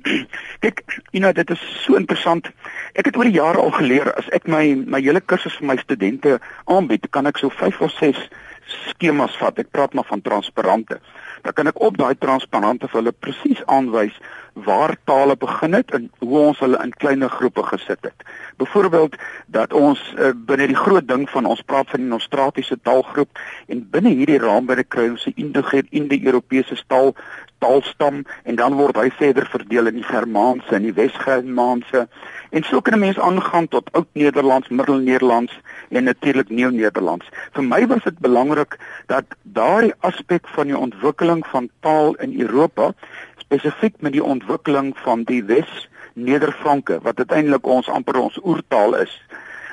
Kyk, 0.64 0.82
you 1.10 1.22
know, 1.22 1.34
dit 1.34 1.50
is 1.50 1.82
so 1.84 1.94
interessant. 1.94 2.46
Ek 2.93 3.04
het 3.04 3.16
oor 3.16 3.25
die 3.25 3.32
jare 3.32 3.58
al 3.58 3.70
geleer 3.70 4.14
as 4.14 4.28
ek 4.28 4.46
my 4.46 4.84
my 4.87 5.00
hele 5.00 5.20
kursus 5.20 5.56
vir 5.56 5.66
my 5.66 5.76
studente 5.76 6.40
aanbied, 6.64 7.10
kan 7.10 7.26
ek 7.26 7.37
so 7.37 7.49
5 7.49 7.81
of 7.81 7.90
6 7.90 8.28
skemas 8.88 9.36
vat. 9.40 9.58
Ek 9.58 9.70
praat 9.70 9.94
maar 9.94 10.08
van 10.08 10.22
transparante. 10.22 11.00
Dan 11.42 11.52
kan 11.52 11.70
ek 11.70 11.80
op 11.82 11.98
daai 11.98 12.14
transparante 12.19 12.88
vir 12.88 13.00
hulle 13.00 13.14
presies 13.24 13.62
aanwys 13.66 14.14
waar 14.52 14.96
tale 15.08 15.36
begin 15.36 15.72
het 15.72 15.94
en 15.96 16.10
hoe 16.20 16.38
ons 16.38 16.58
hulle 16.60 16.78
in 16.84 16.92
kleiner 16.92 17.30
groepe 17.32 17.62
gesit 17.62 18.04
het. 18.04 18.24
Byvoorbeeld 18.60 19.16
dat 19.46 19.72
ons 19.72 20.02
uh, 20.19 20.30
binne 20.36 20.66
die 20.69 20.76
groot 20.76 21.08
ding 21.08 21.24
van 21.30 21.48
ons 21.48 21.62
praat 21.64 21.88
van 21.90 22.04
die 22.04 22.10
Nostratiese 22.10 22.76
taalgroep 22.82 23.40
en 23.72 23.86
binne 23.90 24.12
hierdie 24.12 24.40
raamwerk 24.42 24.92
kry 24.92 25.08
ons 25.14 25.24
die 25.24 25.34
Indo-Europese 25.40 26.76
taal 26.86 27.14
taalstam 27.62 28.24
en 28.42 28.58
dan 28.58 28.74
word 28.74 28.98
hy 28.98 29.08
verder 29.19 29.46
verdeel 29.50 29.90
in 29.92 30.00
die 30.00 30.08
Germaanse 30.08 30.76
en 30.76 30.86
die 30.88 30.96
Wes-Germaanse 30.96 32.08
en 32.52 32.62
so 32.62 32.81
kan 32.81 32.94
'n 32.94 32.99
mens 32.99 33.19
aangaan 33.19 33.69
tot 33.69 33.93
Oud-Nederlands, 33.93 34.69
Middel-Nederlands 34.69 35.60
en 35.88 36.04
natuurlik 36.04 36.49
Neo-Nederlands. 36.49 37.28
Vir 37.52 37.64
my 37.64 37.87
was 37.87 38.02
dit 38.04 38.19
belangrik 38.19 38.78
dat 39.06 39.25
daardie 39.43 39.94
aspek 40.00 40.49
van 40.49 40.66
die 40.66 40.78
ontwikkeling 40.78 41.46
van 41.46 41.70
taal 41.81 42.14
in 42.14 42.40
Europa 42.40 42.93
spesifiek 43.37 43.94
met 43.99 44.12
die 44.12 44.25
ontwikkeling 44.25 44.99
van 44.99 45.22
die 45.22 45.44
Wes-Nederfranke 45.44 47.00
wat 47.02 47.19
uiteindelik 47.19 47.66
ons 47.66 47.88
amper 47.88 48.16
ons 48.16 48.40
oertaal 48.44 48.96
is 48.96 49.22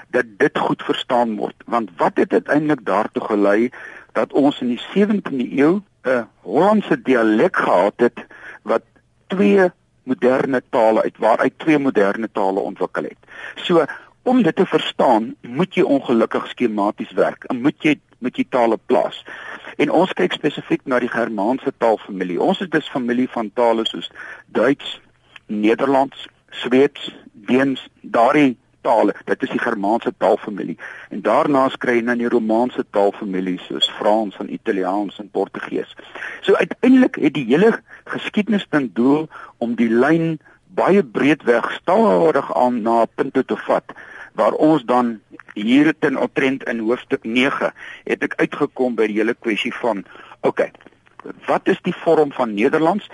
dat 0.09 0.25
dit 0.37 0.57
goed 0.57 0.83
verstaan 0.83 1.35
word 1.35 1.55
want 1.65 1.89
wat 1.97 2.17
het 2.17 2.33
uiteindelik 2.33 2.85
daartoe 2.85 3.23
gelei 3.23 3.69
dat 4.11 4.33
ons 4.33 4.61
in 4.61 4.67
die 4.67 4.81
17de 4.95 5.51
eeu 5.57 5.81
'n 6.03 6.27
Hollandse 6.41 7.01
dialek 7.01 7.55
gehad 7.55 7.93
het 7.97 8.25
wat 8.61 8.83
twee 9.27 9.71
moderne 10.09 10.61
tale 10.73 11.03
uit 11.05 11.17
waaruit 11.17 11.57
twee 11.57 11.79
moderne 11.79 12.29
tale 12.31 12.59
ontwikkel 12.59 13.09
het. 13.11 13.33
So 13.55 13.85
om 14.29 14.41
dit 14.43 14.55
te 14.55 14.65
verstaan, 14.65 15.35
moet 15.41 15.75
jy 15.75 15.85
ongelukkig 15.85 16.47
skematies 16.51 17.11
werk 17.17 17.45
en 17.49 17.61
moet 17.61 17.77
jy 17.85 17.95
met 18.19 18.37
jy 18.37 18.45
tale 18.49 18.77
plaas. 18.85 19.23
En 19.79 19.91
ons 19.95 20.11
kyk 20.13 20.35
spesifiek 20.35 20.81
na 20.83 20.99
die 20.99 21.11
Germaanse 21.11 21.71
taalfamilie. 21.77 22.39
Ons 22.41 22.59
is 22.65 22.71
dus 22.73 22.89
familie 22.91 23.29
van 23.31 23.51
tale 23.55 23.85
soos 23.87 24.09
Duits, 24.51 24.97
Nederlands, 25.47 26.27
Sweeds, 26.49 27.13
Deens, 27.47 27.85
daardie 28.01 28.57
tale. 28.81 29.15
Dit 29.25 29.43
is 29.43 29.49
die 29.49 29.59
Germaanse 29.59 30.13
taalfamilie. 30.17 30.77
En 31.09 31.21
daarna 31.21 31.67
kry 31.77 31.99
jy 31.99 32.05
dan 32.05 32.21
die 32.21 32.29
Romaanse 32.29 32.85
taalfamilie 32.91 33.59
soos 33.67 33.89
Frans 33.99 34.37
en 34.39 34.53
Italiaans 34.53 35.19
en 35.19 35.29
Portugees. 35.29 35.95
So 36.41 36.55
uiteindelik 36.55 37.15
het 37.15 37.33
die 37.33 37.45
hele 37.45 37.79
geskiedenis 38.05 38.67
ten 38.69 38.91
doel 38.93 39.27
om 39.57 39.75
die 39.75 39.89
lyn 39.89 40.39
baie 40.79 41.03
breedweg 41.03 41.71
stadig 41.81 42.55
aan 42.55 42.81
na 42.81 43.01
'n 43.01 43.11
punt 43.15 43.33
toe 43.33 43.45
te 43.45 43.57
vat 43.57 43.93
waar 44.33 44.53
ons 44.53 44.83
dan 44.85 45.19
hier 45.53 45.93
ten 45.99 46.17
optrent 46.17 46.63
in 46.63 46.79
hoofstuk 46.79 47.23
9 47.23 47.73
het 48.03 48.23
ek 48.23 48.35
uitgekom 48.35 48.95
by 48.95 49.07
die 49.07 49.19
hele 49.19 49.33
kwessie 49.33 49.73
van 49.81 50.05
okay 50.41 50.71
wat 51.47 51.67
is 51.67 51.81
die 51.83 51.95
vorm 51.95 52.31
van 52.31 52.53
Nederlands 52.53 53.09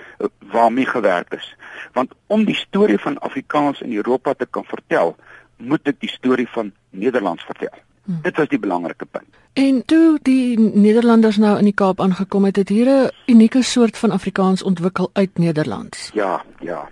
waarmee 0.52 0.86
gewerk 0.86 1.32
is 1.34 1.56
want 1.92 2.14
om 2.26 2.44
die 2.44 2.54
storie 2.54 2.98
van 2.98 3.18
Afrikaans 3.18 3.80
in 3.80 3.96
Europa 3.96 4.34
te 4.34 4.46
kan 4.46 4.64
vertel 4.64 5.16
moet 5.56 5.88
ek 5.88 6.00
die 6.00 6.10
storie 6.10 6.48
van 6.48 6.72
Nederlands 6.90 7.44
vertel. 7.44 7.74
Hmm. 8.06 8.18
Dit 8.22 8.36
was 8.36 8.48
die 8.48 8.58
belangrike 8.58 9.06
punt. 9.10 9.26
En 9.56 9.82
toe 9.86 10.18
die 10.22 10.58
Nederlanders 10.60 11.36
nou 11.36 11.56
in 11.58 11.64
die 11.64 11.74
Kaap 11.74 12.00
aangekom 12.00 12.44
het, 12.44 12.56
het 12.56 12.68
hier 12.68 12.88
'n 12.88 13.10
unieke 13.26 13.62
soort 13.62 13.98
van 13.98 14.10
Afrikaans 14.10 14.62
ontwikkel 14.62 15.10
uit 15.12 15.38
Nederlands. 15.38 16.10
Ja, 16.14 16.44
ja. 16.60 16.88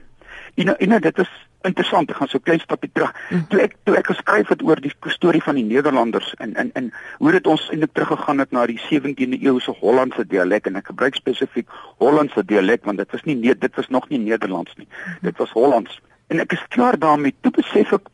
En 0.55 0.79
en 0.79 1.01
dit 1.01 1.19
is 1.19 1.31
interessant, 1.63 2.11
ek 2.11 2.17
gaan 2.17 2.29
so 2.29 2.39
klein 2.39 2.61
stapie 2.61 2.91
terug. 2.93 3.13
Hmm. 3.29 3.45
Toe 3.49 3.61
ek 3.61 3.77
toe 3.89 3.97
ek 3.97 4.07
geskryf 4.07 4.49
het 4.49 4.63
oor 4.63 4.81
die 4.81 4.93
storie 5.17 5.43
van 5.43 5.55
die 5.55 5.65
Nederlanders 5.65 6.35
en 6.35 6.55
en 6.55 6.71
en 6.73 6.91
hoe 7.19 7.33
dit 7.33 7.47
ons 7.47 7.69
eintlik 7.71 7.93
teruggegaan 7.93 8.39
het 8.39 8.51
na 8.51 8.67
die 8.67 8.81
17de 8.81 9.41
eeuse 9.41 9.75
Hollandse 9.81 10.27
dialek 10.27 10.67
en 10.67 10.77
ek 10.77 10.91
gebruik 10.93 11.15
spesifiek 11.15 11.69
Hollandse 12.03 12.45
dialek 12.45 12.85
want 12.85 12.99
dit 12.99 13.11
was 13.11 13.25
nie 13.25 13.39
dit 13.55 13.77
was 13.77 13.89
nog 13.89 14.09
nie 14.09 14.19
Nederlands 14.19 14.75
nie. 14.77 14.89
Hmm. 15.05 15.17
Dit 15.23 15.39
was 15.39 15.51
Hollands. 15.51 16.01
En 16.33 16.41
ek 16.41 16.53
is 16.53 16.67
klaar 16.69 16.99
daarmee. 16.99 17.35
Toe 17.41 17.53
besef 17.53 17.93
ek 17.93 18.09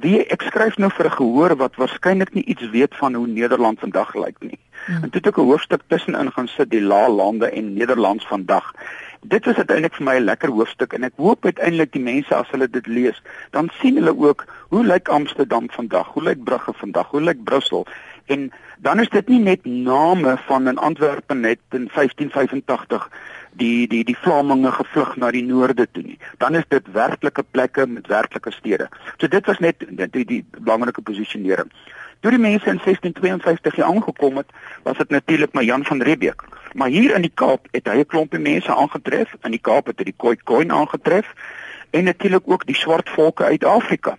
Wie 0.00 0.20
ek 0.30 0.42
skryf 0.46 0.76
nou 0.78 0.90
vir 0.94 1.06
'n 1.06 1.16
gehoor 1.18 1.56
wat 1.56 1.76
waarskynlik 1.76 2.34
nie 2.34 2.44
iets 2.44 2.70
weet 2.70 2.94
van 2.96 3.14
hoe 3.14 3.26
Nederland 3.26 3.80
vandag 3.80 4.14
lyk 4.14 4.36
nie. 4.40 4.58
Hmm. 4.86 5.02
En 5.02 5.10
toe 5.10 5.20
het 5.20 5.26
ek 5.26 5.38
'n 5.38 5.50
hoofstuk 5.50 5.82
tussenin 5.86 6.32
gaan 6.32 6.48
sit 6.48 6.70
die 6.70 6.80
La 6.80 7.08
lande 7.08 7.50
en 7.50 7.74
Nederlands 7.74 8.26
vandag. 8.26 8.72
Dit 9.22 9.44
was 9.44 9.56
uiteindelik 9.56 9.94
vir 9.94 10.04
my 10.04 10.16
'n 10.16 10.24
lekker 10.24 10.50
hoofstuk 10.50 10.92
en 10.92 11.04
ek 11.04 11.12
hoop 11.16 11.44
uiteindelik 11.44 11.92
die 11.92 12.02
mense 12.02 12.34
as 12.34 12.50
hulle 12.50 12.70
dit 12.70 12.86
lees, 12.86 13.22
dan 13.50 13.70
sien 13.80 13.94
hulle 13.94 14.16
ook 14.18 14.44
hoe 14.68 14.84
lyk 14.84 15.08
Amsterdam 15.08 15.70
vandag? 15.70 16.06
Hoe 16.06 16.22
lyk 16.22 16.44
Brugge 16.44 16.72
vandag? 16.72 17.10
Hoe 17.10 17.22
lyk 17.22 17.44
Brussel? 17.44 17.86
En 18.26 18.52
dan 18.78 19.00
is 19.00 19.08
dit 19.08 19.28
nie 19.28 19.40
net 19.40 19.64
name 19.64 20.36
van 20.46 20.68
in 20.68 20.78
Antwerpe 20.78 21.34
net 21.34 21.58
in 21.70 21.90
1585 21.94 23.10
die 23.52 23.86
die 23.88 24.04
die 24.04 24.16
Vlaminge 24.16 24.72
gevlug 24.72 25.16
na 25.16 25.30
die 25.30 25.44
noorde 25.44 25.88
toe 25.90 26.02
nie. 26.02 26.18
Dan 26.38 26.54
is 26.54 26.64
dit 26.68 26.92
werklike 26.92 27.42
plekke 27.42 27.86
met 27.86 28.06
werklike 28.06 28.50
stede. 28.50 28.88
So 29.16 29.28
dit 29.28 29.46
was 29.46 29.58
net 29.58 29.84
die 29.88 30.08
die, 30.10 30.24
die 30.24 30.44
belangrike 30.58 31.02
posisionering. 31.02 31.70
Toe 32.20 32.30
die 32.30 32.40
mense 32.42 32.66
in 32.66 32.80
1652 32.82 33.74
hier 33.74 33.84
aangekom 33.84 34.36
het, 34.36 34.46
was 34.82 34.96
dit 34.98 35.10
natuurlik 35.10 35.52
maar 35.52 35.64
Jan 35.64 35.84
van 35.84 36.02
Riebeeck. 36.02 36.42
Maar 36.72 36.88
hier 36.88 37.14
in 37.14 37.22
die 37.22 37.34
Kaap 37.34 37.68
het 37.70 37.86
hy 37.86 37.98
'n 37.98 38.06
klompie 38.06 38.40
mense 38.40 38.74
aangetref. 38.74 39.34
In 39.42 39.50
die 39.50 39.62
Kaap 39.62 39.86
het 39.86 39.98
hy 39.98 40.04
die 40.04 40.16
Khoikhoi 40.16 40.68
aangetref 40.68 41.34
en 41.90 42.04
natuurlik 42.04 42.42
ook 42.44 42.66
die 42.66 42.76
swart 42.76 43.08
volke 43.08 43.44
uit 43.44 43.64
Afrika. 43.64 44.18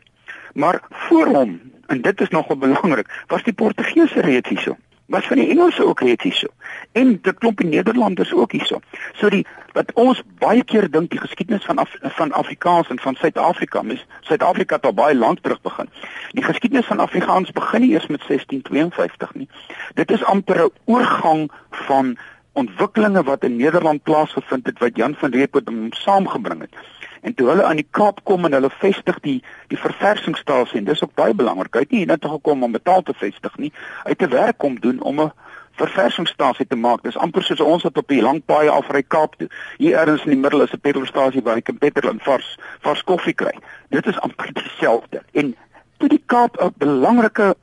Maar 0.54 0.82
voor 0.90 1.26
hom, 1.26 1.60
en 1.88 2.02
dit 2.02 2.22
is 2.22 2.30
nogal 2.30 2.58
belangrik, 2.66 3.24
was 3.28 3.44
die 3.44 3.54
Portugese 3.54 4.22
reeds 4.22 4.50
hierso. 4.50 4.78
Was 5.10 5.25
van 5.25 5.38
die 5.38 5.50
Engelse 5.50 5.86
ook 5.86 6.00
reeds 6.00 6.24
hierso. 6.24 6.48
En 6.92 7.20
die 7.22 7.68
Nederlanders 7.68 8.34
ook 8.34 8.51
hierso. 8.51 8.80
So 9.13 9.30
die 9.30 9.46
wat 9.74 9.92
ons 9.94 10.22
baie 10.39 10.63
keer 10.63 10.89
dink 10.92 11.10
die 11.10 11.20
geskiedenis 11.20 11.66
van 11.66 11.78
Af, 11.78 11.96
van 12.01 12.32
Afrikaans 12.32 12.89
en 12.89 13.00
van 13.00 13.16
Suid-Afrika, 13.16 13.82
mis 13.82 14.06
Suid-Afrika 14.22 14.75
het 14.75 14.86
al 14.86 14.94
baie 14.94 15.16
lank 15.16 15.39
terug 15.42 15.62
begin. 15.62 15.89
Die 16.32 16.44
geskiedenis 16.44 16.86
van 16.86 17.00
Afrikaans 17.00 17.51
begin 17.51 17.82
nie 17.82 17.92
eers 17.92 18.08
met 18.08 18.22
1652 18.28 19.34
nie. 19.34 19.50
Dit 19.94 20.12
is 20.12 20.24
amper 20.24 20.63
'n 20.66 20.72
oorgang 20.86 21.51
van 21.72 22.18
ontwikkelinge 22.54 23.24
wat 23.24 23.44
in 23.44 23.56
Nederland 23.56 24.04
plaasgevind 24.04 24.66
het 24.66 24.80
wat 24.80 24.96
Jan 24.96 25.16
van 25.16 25.32
Riebeeck 25.32 25.68
hom 25.68 25.94
saamgebring 25.94 26.62
het. 26.62 26.75
En 27.22 27.34
toe 27.34 27.48
hulle 27.48 27.64
aan 27.64 27.76
die 27.76 27.88
Kaap 27.92 28.24
kom 28.24 28.46
en 28.46 28.54
hulle 28.54 28.70
vestig 28.70 29.20
die 29.20 29.44
die 29.68 29.78
verversingsstasie 29.78 30.80
en 30.80 30.86
dis 30.86 31.04
ook 31.04 31.14
baie 31.14 31.34
belangrik. 31.34 31.74
Hy 31.74 31.86
het 31.86 31.92
nie 31.92 32.06
net 32.06 32.26
gekom 32.26 32.64
om 32.64 32.72
betaal 32.72 33.04
te 33.04 33.14
vestig 33.14 33.58
nie. 33.58 33.72
Het 34.04 34.22
'n 34.22 34.30
werk 34.30 34.58
kom 34.58 34.80
doen 34.80 35.02
om 35.02 35.22
'n 35.22 35.32
verversingsstasie 35.72 36.68
te 36.68 36.76
maak. 36.76 37.04
Dis 37.04 37.18
amper 37.18 37.44
soos 37.44 37.60
ons 37.60 37.84
wat 37.84 37.98
op 37.98 38.08
die 38.08 38.22
lang 38.22 38.42
paaie 38.46 38.70
af 38.70 38.90
ry 38.90 39.04
Kaap 39.08 39.36
toe. 39.36 39.50
Hier 39.78 39.98
ergens 39.98 40.24
in 40.24 40.36
die 40.36 40.42
middel 40.42 40.62
is 40.62 40.74
'n 40.74 40.80
petrolstasie 40.80 41.42
waar 41.42 41.56
jy 41.56 41.62
kan 41.62 41.78
petrol 41.78 42.12
en 42.12 42.20
vars 42.20 42.58
vars 42.82 43.04
koffie 43.04 43.34
kry. 43.34 43.56
Dit 43.90 44.08
is 44.08 44.20
amper 44.20 44.54
dieselfde. 44.60 45.24
En 45.34 45.56
toe 45.98 46.10
die 46.10 46.24
Kaap 46.26 46.62
'n 46.62 46.74
belangrike 46.78 47.56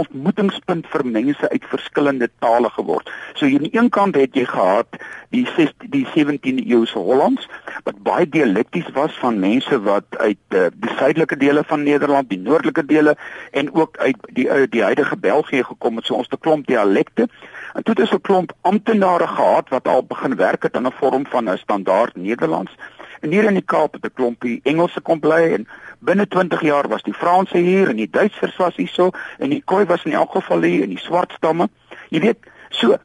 ontmoetingspunt 0.00 0.86
vir 0.92 1.04
mense 1.06 1.48
uit 1.50 1.68
verskillende 1.70 2.28
tale 2.38 2.70
geword. 2.70 3.10
So 3.34 3.46
aan 3.46 3.66
die 3.66 3.76
een 3.76 3.90
kant 3.90 4.14
het 4.14 4.34
jy 4.36 4.44
gehad 4.44 4.98
die 5.34 5.46
16 5.56 5.90
die 5.90 6.06
17de 6.14 6.64
eeuse 6.66 6.98
Hollands 6.98 7.48
wat 7.84 8.02
baie 8.06 8.28
dialekties 8.28 8.88
was 8.94 9.14
van 9.20 9.38
mense 9.42 9.80
wat 9.82 10.18
uit 10.18 10.56
uh, 10.56 10.66
die 10.74 10.92
suidelike 10.98 11.36
dele 11.36 11.64
van 11.66 11.82
Nederland, 11.82 12.28
die 12.28 12.38
noordelike 12.38 12.84
dele 12.86 13.16
en 13.52 13.72
ook 13.74 13.96
uit 13.96 14.16
die 14.38 14.48
uh, 14.48 14.64
die 14.70 14.82
huidige 14.82 15.16
België 15.16 15.62
gekom 15.64 15.96
het. 15.96 16.06
So 16.06 16.14
ons 16.14 16.28
het 16.30 16.38
'n 16.38 16.42
klomp 16.42 16.66
dialekte. 16.66 17.28
En 17.74 17.82
het 17.84 18.00
ons 18.00 18.12
'n 18.12 18.20
klomp 18.20 18.52
amptenare 18.60 19.26
gehad 19.26 19.68
wat 19.68 19.88
al 19.88 20.04
begin 20.04 20.36
werk 20.36 20.62
het 20.62 20.76
aan 20.76 20.86
'n 20.86 20.98
vorm 21.00 21.26
van 21.26 21.50
'n 21.50 21.58
standaard 21.58 22.16
Nederlands. 22.16 22.72
En 23.20 23.30
hier 23.30 23.44
in 23.44 23.54
die 23.54 23.64
Kaap 23.64 23.92
het 23.92 24.04
'n 24.04 24.14
klompie 24.14 24.60
Engelse 24.62 25.00
kom 25.00 25.20
bly 25.20 25.52
en 25.56 25.68
binne 25.98 26.26
20 26.28 26.60
jaar 26.60 26.88
was 26.88 27.02
die 27.02 27.14
Franse 27.14 27.58
hier 27.58 27.88
en 27.88 27.96
die 27.96 28.10
Duitsers 28.10 28.56
was 28.56 28.76
hierso 28.76 29.10
en 29.38 29.50
die 29.50 29.62
Khoi 29.64 29.84
was 29.84 30.04
in 30.04 30.12
elk 30.12 30.32
geval 30.32 30.62
hier 30.62 30.82
en 30.82 30.88
die 30.94 30.98
swart 30.98 31.32
stamme. 31.32 31.68
Jy 32.08 32.20
weet, 32.20 32.38
so 32.70 32.96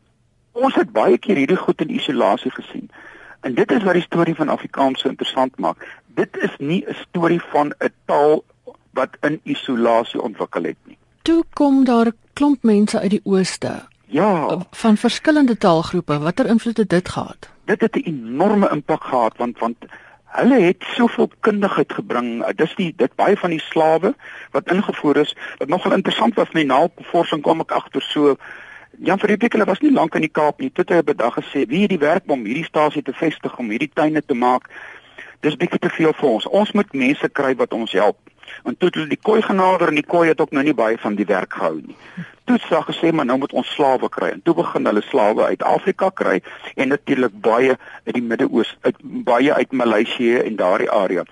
ons 0.52 0.76
het 0.76 0.92
baie 0.92 1.18
keer 1.18 1.36
hierdie 1.36 1.60
goed 1.60 1.82
in 1.82 1.94
isolasie 1.96 2.52
gesien. 2.52 2.90
En 3.42 3.56
dit 3.56 3.72
is 3.72 3.84
wat 3.84 3.98
die 3.98 4.06
storie 4.06 4.36
van 4.36 4.50
Afrikaans 4.50 5.02
so 5.02 5.10
interessant 5.10 5.58
maak. 5.58 5.86
Dit 6.16 6.38
is 6.38 6.52
nie 6.58 6.84
'n 6.88 6.94
storie 6.94 7.42
van 7.52 7.74
'n 7.80 7.94
taal 8.06 8.44
wat 8.94 9.18
in 9.22 9.40
isolasie 9.44 10.22
ontwikkel 10.22 10.64
het 10.64 10.78
nie. 10.86 10.98
Toe 11.22 11.44
kom 11.54 11.84
daar 11.84 12.08
'n 12.08 12.18
klomp 12.34 12.64
mense 12.64 13.00
uit 13.00 13.10
die 13.10 13.22
ooste. 13.24 13.88
Ja, 14.06 14.58
van 14.72 14.98
verskillende 14.98 15.58
taalgroepe. 15.58 16.20
Watter 16.20 16.46
invloed 16.46 16.78
het 16.78 16.90
dit 16.90 17.10
gehad? 17.10 17.50
Dit 17.66 17.82
het 17.82 17.96
'n 17.96 18.00
enorme 18.00 18.70
impak 18.70 19.04
gehad 19.04 19.38
want 19.38 19.60
want 19.60 19.76
Hulle 20.32 20.62
het 20.62 20.84
soveel 20.96 21.30
kundigheid 21.40 21.94
gebring. 21.94 22.28
Dis 22.56 22.76
die 22.76 22.94
dit 22.96 23.16
baie 23.16 23.38
van 23.38 23.52
die 23.52 23.60
slawe 23.60 24.14
wat 24.52 24.72
ingevoer 24.72 25.18
is. 25.26 25.36
Wat 25.60 25.68
nogal 25.68 25.98
interessant 25.98 26.36
was 26.40 26.52
met 26.52 26.70
navorsing 26.70 27.42
kom 27.42 27.64
ek 27.66 27.72
agter 27.72 28.02
so 28.02 28.38
Jan 29.00 29.20
Verbeek 29.20 29.54
hulle 29.56 29.66
was 29.66 29.80
nie 29.80 29.92
lank 29.92 30.16
in 30.16 30.26
die 30.26 30.32
Kaap 30.32 30.60
nie. 30.60 30.70
Toe 30.70 30.84
het 30.84 30.90
hy 30.94 31.00
op 31.04 31.10
'n 31.10 31.18
dag 31.18 31.36
gesê, 31.36 31.68
"Wie 31.68 31.82
het 31.82 31.90
die 31.90 32.00
werk 32.00 32.24
om 32.28 32.46
hierdie 32.46 32.66
stasie 32.66 33.02
te 33.02 33.14
vestig 33.14 33.58
om 33.58 33.70
hierdie 33.70 33.92
tuine 33.94 34.22
te 34.26 34.34
maak? 34.34 34.70
Dis 35.40 35.56
bietjie 35.56 35.80
te 35.80 35.90
veel 35.90 36.14
vir 36.14 36.30
ons. 36.30 36.48
Ons 36.48 36.72
moet 36.72 36.94
mense 36.94 37.30
kry 37.30 37.56
wat 37.56 37.74
ons 37.74 37.92
help." 37.92 38.31
En 38.64 38.78
toe 38.78 38.90
het 38.94 39.10
die 39.10 39.20
koei 39.22 39.42
genader 39.42 39.88
en 39.88 39.96
die 39.96 40.06
koei 40.06 40.28
het 40.28 40.42
ook 40.42 40.52
nou 40.52 40.64
nie 40.64 40.74
baie 40.74 40.98
van 40.98 41.16
die 41.16 41.26
werk 41.26 41.54
gehou 41.54 41.76
nie. 41.82 41.96
Toe 42.46 42.56
het 42.58 42.70
hulle 42.70 42.84
gesê 42.90 43.12
maar 43.14 43.26
nou 43.26 43.38
moet 43.42 43.54
ons 43.54 43.74
slawe 43.74 44.10
kry. 44.10 44.30
En 44.36 44.42
toe 44.44 44.56
begin 44.56 44.86
hulle 44.86 45.02
slawe 45.02 45.46
uit 45.46 45.64
Afrika 45.64 46.10
kry 46.10 46.42
en 46.76 46.88
natuurlik 46.88 47.40
baie 47.42 47.78
uit 48.06 48.14
die 48.14 48.24
Midde-Oos, 48.24 48.78
uit 48.82 48.98
baie 49.02 49.54
uit 49.54 49.72
Maleisië 49.72 50.38
en 50.46 50.56
daardie 50.56 50.92
area. 50.92 51.26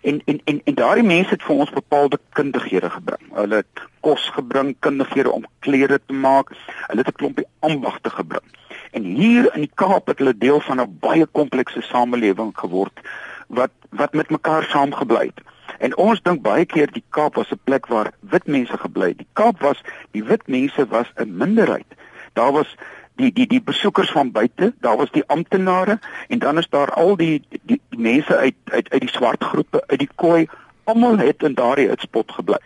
En 0.00 0.20
en 0.24 0.40
en 0.44 0.60
en 0.64 0.74
daardie 0.74 1.06
mense 1.06 1.30
het 1.30 1.42
vir 1.42 1.56
ons 1.56 1.70
bepaalde 1.70 2.18
kundighede 2.32 2.90
gebring. 2.90 3.22
Hulle 3.32 3.62
het 3.62 3.84
kos 4.00 4.28
gebring, 4.36 4.74
kundighede 4.78 5.30
om 5.30 5.46
klere 5.58 6.00
te 6.06 6.12
maak. 6.12 6.52
Hulle 6.86 7.00
het 7.00 7.08
'n 7.08 7.20
klompie 7.22 7.46
ambagte 7.58 8.10
gebring. 8.10 8.44
En 8.90 9.02
hier 9.02 9.50
in 9.54 9.60
die 9.60 9.74
Kaap 9.74 10.06
het 10.06 10.18
hulle 10.18 10.36
deel 10.38 10.60
van 10.60 10.80
'n 10.80 10.98
baie 11.00 11.26
komplekse 11.26 11.82
samelewing 11.82 12.52
geword 12.54 13.00
wat 13.46 13.70
wat 13.90 14.12
met 14.12 14.30
mekaar 14.30 14.64
saamgebly 14.64 15.24
het. 15.24 15.40
En 15.84 15.92
ons 16.00 16.20
dink 16.24 16.40
baie 16.44 16.64
keer 16.64 16.88
die 16.92 17.04
Kaap 17.12 17.34
was 17.36 17.50
'n 17.52 17.60
plek 17.68 17.86
waar 17.92 18.12
wit 18.32 18.46
mense 18.46 18.76
gebly 18.84 19.08
het. 19.08 19.18
Die 19.18 19.32
Kaap 19.40 19.60
was 19.60 19.80
die 20.16 20.24
wit 20.24 20.46
mense 20.48 20.86
was 20.88 21.08
'n 21.16 21.36
minderheid. 21.36 21.90
Daar 22.32 22.52
was 22.52 22.76
die 23.16 23.32
die 23.32 23.46
die 23.46 23.62
besoekers 23.62 24.10
van 24.10 24.30
buite, 24.32 24.72
daar 24.80 24.96
was 24.96 25.10
die 25.10 25.24
amptenare 25.26 25.98
en 26.28 26.38
dan 26.38 26.58
is 26.58 26.68
daar 26.68 26.90
al 26.90 27.16
die 27.16 27.42
die, 27.48 27.60
die 27.62 27.80
mense 27.98 28.36
uit 28.36 28.54
uit 28.64 28.90
uit 28.90 29.00
die 29.00 29.10
swart 29.10 29.44
groepe, 29.44 29.82
uit 29.86 29.98
die 29.98 30.08
Khoi, 30.14 30.48
almal 30.84 31.18
het 31.18 31.42
in 31.42 31.54
daardie 31.54 31.88
uitspot 31.88 32.32
gebly. 32.32 32.58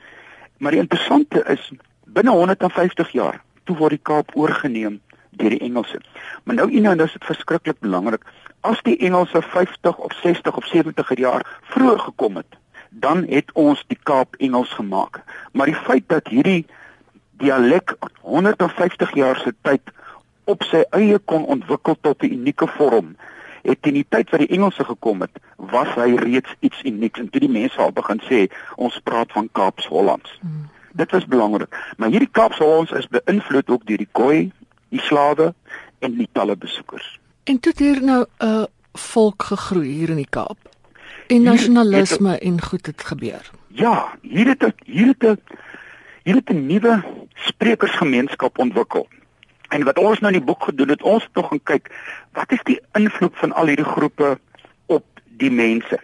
Maar 0.56 0.70
die 0.70 0.80
interessante 0.80 1.44
is 1.44 1.72
binne 2.04 2.30
150 2.30 3.10
jaar 3.10 3.42
toe 3.64 3.76
word 3.76 3.90
die 3.90 4.02
Kaap 4.02 4.30
oorgeneem 4.34 5.00
deur 5.30 5.50
die 5.50 5.60
Engelse. 5.60 6.00
Maar 6.44 6.54
nou 6.54 6.70
eendag 6.70 6.94
nou 6.94 7.06
is 7.06 7.12
dit 7.12 7.24
verskriklik 7.24 7.80
belangrik 7.80 8.22
as 8.60 8.82
die 8.82 8.96
Engelse 8.98 9.42
50 9.42 9.96
of 9.96 10.12
60 10.22 10.56
of 10.56 10.66
70 10.66 11.16
jaar 11.16 11.60
vroeër 11.62 11.98
gekom 11.98 12.36
het 12.36 12.58
dan 12.90 13.24
het 13.28 13.52
ons 13.52 13.84
die 13.86 13.98
Kaap 14.02 14.34
Engels 14.36 14.72
gemaak. 14.72 15.22
Maar 15.52 15.66
die 15.66 15.80
feit 15.86 16.04
dat 16.06 16.28
hierdie 16.28 16.66
dialek 17.38 17.94
150 18.20 19.14
jaar 19.14 19.36
se 19.36 19.54
tyd 19.62 19.92
op 20.44 20.62
sy 20.62 20.84
eie 20.96 21.18
kon 21.18 21.44
ontwikkel 21.44 21.96
tot 22.00 22.22
'n 22.22 22.32
unieke 22.32 22.66
vorm, 22.66 23.16
het 23.62 23.86
in 23.86 23.98
die 23.98 24.06
tyd 24.08 24.30
wat 24.30 24.40
die 24.40 24.54
Engelse 24.56 24.84
gekom 24.84 25.20
het, 25.20 25.38
was 25.56 25.88
hy 25.94 26.14
reeds 26.16 26.54
iets 26.60 26.82
unieks 26.82 27.20
en 27.20 27.30
toe 27.30 27.40
die 27.40 27.52
mense 27.52 27.80
al 27.82 27.92
begin 27.92 28.20
sê 28.30 28.46
ons 28.76 29.00
praat 29.04 29.32
van 29.32 29.48
Kaaps 29.52 29.86
Hollands. 29.86 30.38
Hmm. 30.40 30.68
Dit 30.92 31.10
was 31.10 31.26
belangrik. 31.26 31.74
Maar 31.96 32.08
hierdie 32.08 32.30
Kaaps 32.32 32.58
Hollands 32.58 32.92
is 32.92 33.08
beïnvloed 33.08 33.70
ook 33.70 33.86
deur 33.86 33.96
die 33.96 34.12
Khoi, 34.12 34.50
die 34.88 35.00
slawe 35.00 35.54
en 35.98 36.16
die 36.16 36.28
talle 36.32 36.56
besoekers. 36.56 37.18
En 37.44 37.60
toe 37.60 37.72
het 37.72 37.80
hier 37.80 38.02
nou 38.02 38.24
'n 38.38 38.46
uh, 38.46 38.64
volk 38.92 39.42
gegroei 39.42 39.88
hier 39.88 40.10
in 40.10 40.22
die 40.22 40.30
Kaap. 40.30 40.58
En 41.28 41.42
nasionalisme 41.42 42.30
het, 42.30 42.40
en 42.40 42.62
goed 42.62 42.86
het 42.86 43.04
gebeur. 43.04 43.50
Ja, 43.66 44.18
hier 44.22 44.48
het 44.48 44.72
hier 44.84 45.14
het 45.18 45.40
hier 46.22 46.34
het 46.34 46.50
'n 46.50 46.66
nuwe 46.66 47.04
sprekersgemeenskap 47.34 48.58
ontwikkel. 48.58 49.08
En 49.68 49.84
wat 49.84 49.98
ons 49.98 50.18
nou 50.18 50.32
in 50.32 50.38
die 50.38 50.46
boek 50.46 50.62
gedoen 50.64 50.88
het, 50.88 51.02
ons 51.02 51.22
het 51.22 51.34
tog 51.34 51.48
gaan 51.48 51.62
kyk, 51.62 51.90
wat 52.32 52.52
is 52.52 52.62
die 52.62 52.80
invloed 52.92 53.36
van 53.36 53.52
al 53.52 53.66
hierdie 53.66 53.84
groepe 53.84 54.38
op 54.86 55.04
die 55.24 55.50
mense? 55.50 56.00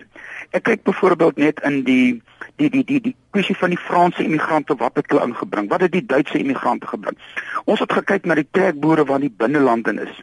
Ek 0.50 0.62
kyk 0.62 0.82
byvoorbeeld 0.82 1.36
net 1.36 1.60
in 1.60 1.82
die 1.82 2.22
die 2.56 2.70
die 2.70 2.84
die 2.84 3.00
die 3.00 3.16
kwessie 3.30 3.56
van 3.56 3.68
die 3.68 3.78
Franse 3.78 4.24
immigrante 4.24 4.76
wat 4.76 4.94
het 4.94 5.10
hulle 5.10 5.24
ingebring? 5.26 5.68
Wat 5.68 5.80
het 5.80 5.92
die 5.92 6.06
Duitse 6.06 6.38
immigrante 6.38 6.86
gebring? 6.86 7.18
Ons 7.64 7.80
het 7.80 7.92
gekyk 7.92 8.24
na 8.24 8.34
die 8.34 8.48
trekboere 8.50 9.04
wat 9.04 9.20
in 9.22 9.28
die 9.28 9.36
binnelande 9.36 9.94
is. 10.04 10.20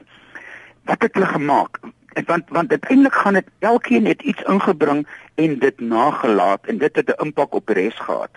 Wat 0.85 1.01
het 1.01 1.13
hulle 1.13 1.25
gemaak? 1.25 1.79
Want 2.11 2.43
want 2.49 2.69
uiteindelik 2.69 3.13
gaan 3.13 3.33
dit 3.33 3.47
elkeen 3.59 4.05
het 4.05 4.21
iets 4.21 4.41
ingebring 4.43 5.07
en 5.35 5.59
dit 5.59 5.79
nagelaat 5.79 6.65
en 6.65 6.77
dit 6.77 6.95
het 6.95 7.07
'n 7.07 7.23
impak 7.23 7.53
op 7.53 7.67
die 7.67 7.75
res 7.75 7.95
gehad. 7.95 8.29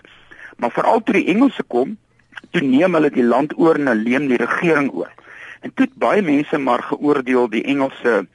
Maar 0.57 0.71
veral 0.71 1.03
toe 1.03 1.13
die 1.13 1.27
Engelse 1.27 1.63
kom, 1.63 1.97
toe 2.51 2.61
neem 2.61 2.93
hulle 2.93 3.09
die 3.09 3.23
land 3.23 3.57
oor 3.57 3.75
en 3.75 4.03
neem 4.03 4.27
die 4.27 4.37
regering 4.37 4.91
oor. 4.93 5.11
En 5.59 5.73
toe 5.73 5.87
baie 5.93 6.21
mense 6.21 6.57
maar 6.57 6.83
geoordeel 6.83 7.49
die 7.49 7.63
Engelse 7.63 8.27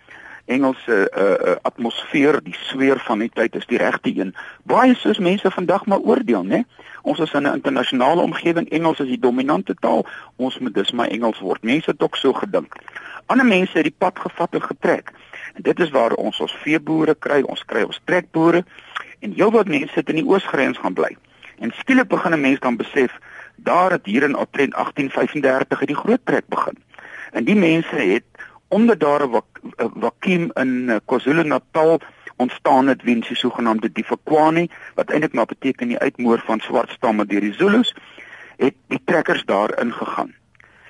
Engelse 0.50 1.12
uh, 1.16 1.50
uh, 1.50 1.56
atmosfeer, 1.62 2.40
die 2.42 2.56
sweer 2.58 2.98
van 2.98 3.18
die 3.18 3.30
tyd 3.32 3.54
is 3.54 3.66
die 3.70 3.78
regte 3.78 4.10
een. 4.10 4.34
Baie 4.66 4.94
soos 4.98 5.18
mense 5.18 5.50
vandag 5.50 5.86
maar 5.86 6.02
oordeel, 6.02 6.42
né? 6.42 6.64
Ons 7.02 7.18
is 7.18 7.32
in 7.32 7.46
'n 7.46 7.54
internasionale 7.54 8.20
omgewing, 8.20 8.68
Engels 8.68 9.00
is 9.00 9.06
die 9.06 9.18
dominante 9.18 9.74
taal, 9.74 10.06
ons 10.36 10.58
moet 10.58 10.74
dus 10.74 10.90
maar 10.90 11.06
Engels 11.06 11.38
word. 11.38 11.62
Mense 11.62 11.90
het 11.90 12.02
ook 12.02 12.16
so 12.16 12.32
gedink. 12.32 12.74
Ander 13.26 13.46
mense 13.46 13.72
het 13.78 13.82
die 13.82 13.94
pad 13.98 14.18
gevat 14.18 14.54
en 14.54 14.62
getrek. 14.62 15.12
En 15.54 15.62
dit 15.62 15.80
is 15.80 15.90
waar 15.90 16.12
ons 16.12 16.40
ons 16.40 16.56
veeboere 16.62 17.14
kry, 17.14 17.40
ons 17.42 17.64
kry 17.64 17.82
ons 17.82 18.00
trekboere 18.04 18.64
en 19.20 19.32
heelwat 19.36 19.68
mense 19.68 19.92
sit 19.92 20.08
in 20.08 20.22
die 20.22 20.26
oosgrens 20.26 20.78
gaan 20.78 20.94
bly. 20.94 21.16
En 21.58 21.72
skielik 21.76 22.08
begin 22.08 22.32
'n 22.32 22.40
mens 22.40 22.60
dan 22.60 22.76
besef 22.76 23.18
daar 23.56 23.90
het 23.90 24.06
hier 24.06 24.22
in 24.22 24.36
omtrent 24.36 24.74
1835 24.74 25.84
die 25.84 25.96
groot 25.96 26.20
trek 26.24 26.48
begin. 26.48 26.76
En 27.32 27.44
die 27.44 27.56
mense 27.56 27.96
het 27.96 28.24
omdat 28.68 29.00
daar 29.00 29.28
'n 29.28 29.42
vakuum 30.00 30.50
in 30.54 30.90
eh, 30.90 30.96
KwaZulu-Natal 31.04 32.00
ontstaan 32.36 32.86
het 32.86 33.02
weens 33.02 33.28
die 33.28 33.36
sogenaamde 33.36 33.92
Difekwani 33.92 34.68
wat 34.94 35.10
eintlik 35.10 35.32
maar 35.32 35.46
beteken 35.46 35.88
die 35.88 35.98
uitmoor 35.98 36.42
van 36.46 36.60
swart 36.60 36.90
stamme 36.90 37.26
deur 37.26 37.40
die 37.40 37.52
Zulus, 37.52 37.94
het 38.56 38.74
die 38.86 39.02
trekkers 39.04 39.44
daar 39.44 39.80
ingegaan. 39.80 40.34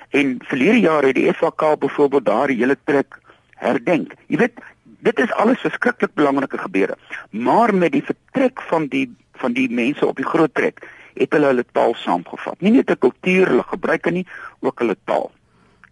En 0.09 0.37
verlede 0.43 0.79
jaar 0.79 1.03
het 1.03 1.15
die 1.15 1.33
FAK 1.33 1.79
byvoorbeeld 1.79 2.25
daar 2.25 2.47
die 2.47 2.57
hele 2.57 2.77
trek 2.83 3.19
herdenk. 3.61 4.15
Jy 4.27 4.37
weet, 4.41 4.61
dit 5.05 5.19
is 5.19 5.33
alles 5.41 5.61
verskriklik 5.63 6.13
belangrike 6.17 6.57
gebeure. 6.57 6.97
Maar 7.29 7.73
met 7.75 7.91
die 7.95 8.05
vertrek 8.05 8.61
van 8.69 8.87
die 8.87 9.09
van 9.41 9.55
die 9.57 9.69
mense 9.73 10.05
op 10.05 10.19
die 10.19 10.27
groot 10.27 10.53
trek, 10.53 10.83
het 11.17 11.33
hulle 11.33 11.47
hulle 11.49 11.63
taal 11.73 11.95
saamgevat. 11.97 12.59
Nie 12.61 12.71
net 12.71 12.91
'n 12.91 12.97
kultuur 12.97 13.47
hulle 13.47 13.63
gebruik 13.63 14.11
nie, 14.11 14.27
ook 14.59 14.79
hulle 14.79 14.97
taal. 15.05 15.31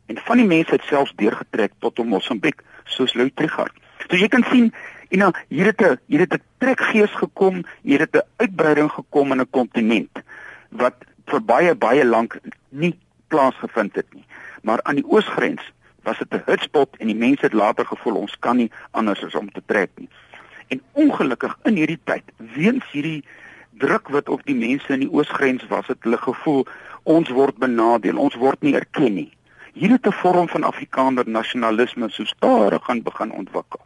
En 0.05 0.17
van 0.17 0.37
die 0.37 0.45
mense 0.45 0.71
het 0.71 0.83
selfs 0.83 1.13
deurgetrek 1.15 1.71
tot 1.79 1.99
om 1.99 2.07
Mosambiek, 2.07 2.61
soos 2.83 3.13
Louis 3.13 3.31
Trichardt. 3.33 3.73
So 4.07 4.15
jy 4.17 4.27
kan 4.27 4.45
sien, 4.51 4.73
you 5.09 5.21
know, 5.21 5.33
hier 5.47 5.65
het 5.65 5.81
'n 5.81 5.99
hier 6.05 6.19
het 6.19 6.33
'n 6.33 6.41
trekgees 6.57 7.11
gekom, 7.11 7.65
hier 7.81 7.99
het 7.99 8.15
'n 8.15 8.27
uitbreiding 8.37 8.91
gekom 8.91 9.31
in 9.31 9.41
'n 9.41 9.49
kontinent 9.49 10.21
wat 10.69 10.95
vir 11.25 11.41
baie 11.41 11.75
baie 11.75 12.05
lank 12.05 12.39
nie 12.69 12.99
plaasgevind 13.27 13.95
het 13.95 14.13
nie. 14.13 14.25
Maar 14.61 14.79
aan 14.83 14.95
die 14.95 15.09
oosgrens 15.09 15.61
was 16.09 16.17
dit 16.17 16.33
'n 16.33 16.43
hotspot 16.45 16.97
en 16.97 17.07
die 17.07 17.21
mense 17.25 17.45
het 17.45 17.53
later 17.53 17.85
gevoel 17.85 18.15
ons 18.15 18.39
kan 18.39 18.57
nie 18.57 18.71
anders 18.91 19.23
as 19.23 19.35
om 19.35 19.51
te 19.51 19.61
trek 19.65 19.91
nie. 19.95 20.09
En 20.67 20.81
ongelukkig 20.91 21.57
in 21.63 21.75
hierdie 21.75 22.01
tyd, 22.03 22.23
weens 22.37 22.85
hierdie 22.91 23.23
druk 23.71 24.07
wat 24.07 24.29
op 24.29 24.41
die 24.45 24.55
mense 24.55 24.93
in 24.93 24.99
die 24.99 25.11
oosgrens 25.11 25.67
was, 25.67 25.87
het 25.87 26.03
hulle 26.03 26.17
gevoel 26.17 26.65
ons 27.03 27.29
word 27.29 27.57
benadeel, 27.57 28.17
ons 28.17 28.35
word 28.35 28.61
nie 28.61 28.75
erken 28.75 29.13
nie. 29.13 29.31
Hier 29.73 29.91
het 29.91 30.07
'n 30.07 30.19
vorm 30.21 30.47
van 30.49 30.63
Afrikaner 30.63 31.29
nasionalisme 31.29 32.09
so 32.09 32.23
stadig 32.25 32.83
gaan 32.85 33.01
begin 33.01 33.31
ontwikkel 33.31 33.81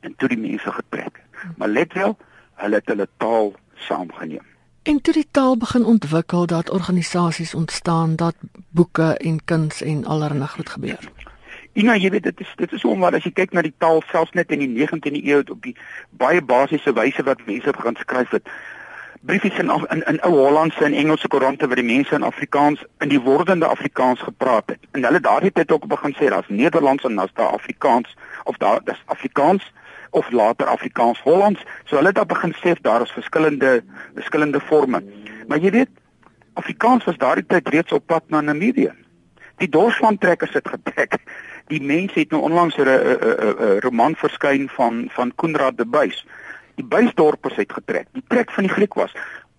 en 0.00 0.14
toe 0.16 0.28
die 0.28 0.38
mense 0.38 0.72
getrek. 0.72 1.22
Maar 1.56 1.68
let 1.68 1.92
wel, 1.92 2.16
hulle 2.54 2.74
het 2.74 2.86
hulle 2.86 3.08
taal 3.16 3.54
saamgeneem. 3.74 4.46
En 4.82 5.00
toe 5.00 5.14
die 5.14 5.28
taal 5.30 5.56
begin 5.56 5.84
ontwikkel, 5.84 6.46
dat 6.46 6.70
organisasies 6.70 7.54
ontstaan, 7.54 8.16
dat 8.16 8.34
boeke 8.70 9.16
en 9.16 9.44
kuns 9.44 9.82
en 9.82 10.04
allerlei 10.04 10.48
goed 10.48 10.68
gebeur. 10.68 11.10
Ina, 11.74 11.96
jy 11.98 12.10
weet 12.14 12.22
dit 12.28 12.40
is 12.40 12.50
dit 12.56 12.72
is 12.72 12.80
so 12.84 12.92
omdat 12.94 13.16
as 13.18 13.24
jy 13.26 13.32
kyk 13.34 13.54
na 13.56 13.62
die 13.66 13.74
taal 13.82 13.98
selfs 14.12 14.34
net 14.38 14.52
in 14.54 14.60
die 14.62 14.70
19de 14.70 15.18
eeu 15.26 15.40
op 15.42 15.58
die 15.64 15.74
baie 16.22 16.42
basiese 16.42 16.94
wyse 16.94 17.24
wat 17.26 17.42
mense 17.48 17.74
begin 17.74 17.98
skryf 17.98 18.30
het. 18.36 18.46
Briefies 19.26 19.58
in 19.58 19.72
in, 19.90 20.04
in 20.12 20.20
ou 20.28 20.30
Hollandse 20.36 20.84
en 20.86 20.94
Engelse 20.94 21.28
koerante 21.28 21.66
waar 21.66 21.82
die 21.82 21.86
mense 21.88 22.14
in 22.14 22.22
Afrikaans 22.22 22.84
in 23.02 23.10
die 23.10 23.20
wordende 23.26 23.66
Afrikaans 23.66 24.22
gepraat 24.22 24.70
het. 24.70 24.86
En 24.92 25.02
hulle 25.02 25.20
daardie 25.20 25.50
tyd 25.50 25.72
ook 25.74 25.90
begin 25.90 26.14
sê 26.14 26.30
daar's 26.30 26.52
Nederlands 26.62 27.04
en 27.10 27.18
daar's 27.18 27.34
daar 27.34 27.58
Afrikaans 27.58 28.14
of 28.44 28.56
daar 28.62 28.78
dis 28.84 29.02
Afrikaans 29.06 29.72
of 30.10 30.30
later 30.30 30.70
Afrikaans 30.70 31.22
Hollands. 31.26 31.64
So 31.84 31.96
hulle 31.96 32.14
het 32.14 32.22
daar 32.22 32.34
begin 32.36 32.54
sê 32.62 32.78
daar 32.80 33.02
is 33.02 33.10
verskillende 33.10 33.80
verskillende 34.14 34.60
forme. 34.60 35.02
Maar 35.48 35.58
jy 35.58 35.70
weet 35.70 35.90
Afrikaans 36.54 37.04
was 37.04 37.18
daardie 37.18 37.46
tyd 37.46 37.68
reeds 37.68 37.92
op 37.92 38.06
pad 38.06 38.22
na 38.28 38.40
Namibië. 38.40 38.92
Die 39.62 39.68
Dorsland 39.68 40.20
trekkers 40.20 40.52
het 40.52 40.68
getrek. 40.68 41.18
Die 41.72 41.82
mense 41.82 42.18
het 42.18 42.30
nou 42.30 42.42
onlangs 42.42 42.76
'n 42.76 43.78
roman 43.80 44.14
verskyn 44.16 44.68
van 44.68 45.08
van 45.10 45.32
Koenraad 45.34 45.76
de 45.76 45.86
Buys. 45.86 46.26
Die 46.74 46.84
Buysdorpers 46.84 47.56
het 47.56 47.72
getrek. 47.72 48.06
Die 48.12 48.24
trek 48.28 48.50
van 48.50 48.62
die 48.62 48.72
Griek 48.72 48.94
was 48.94 49.12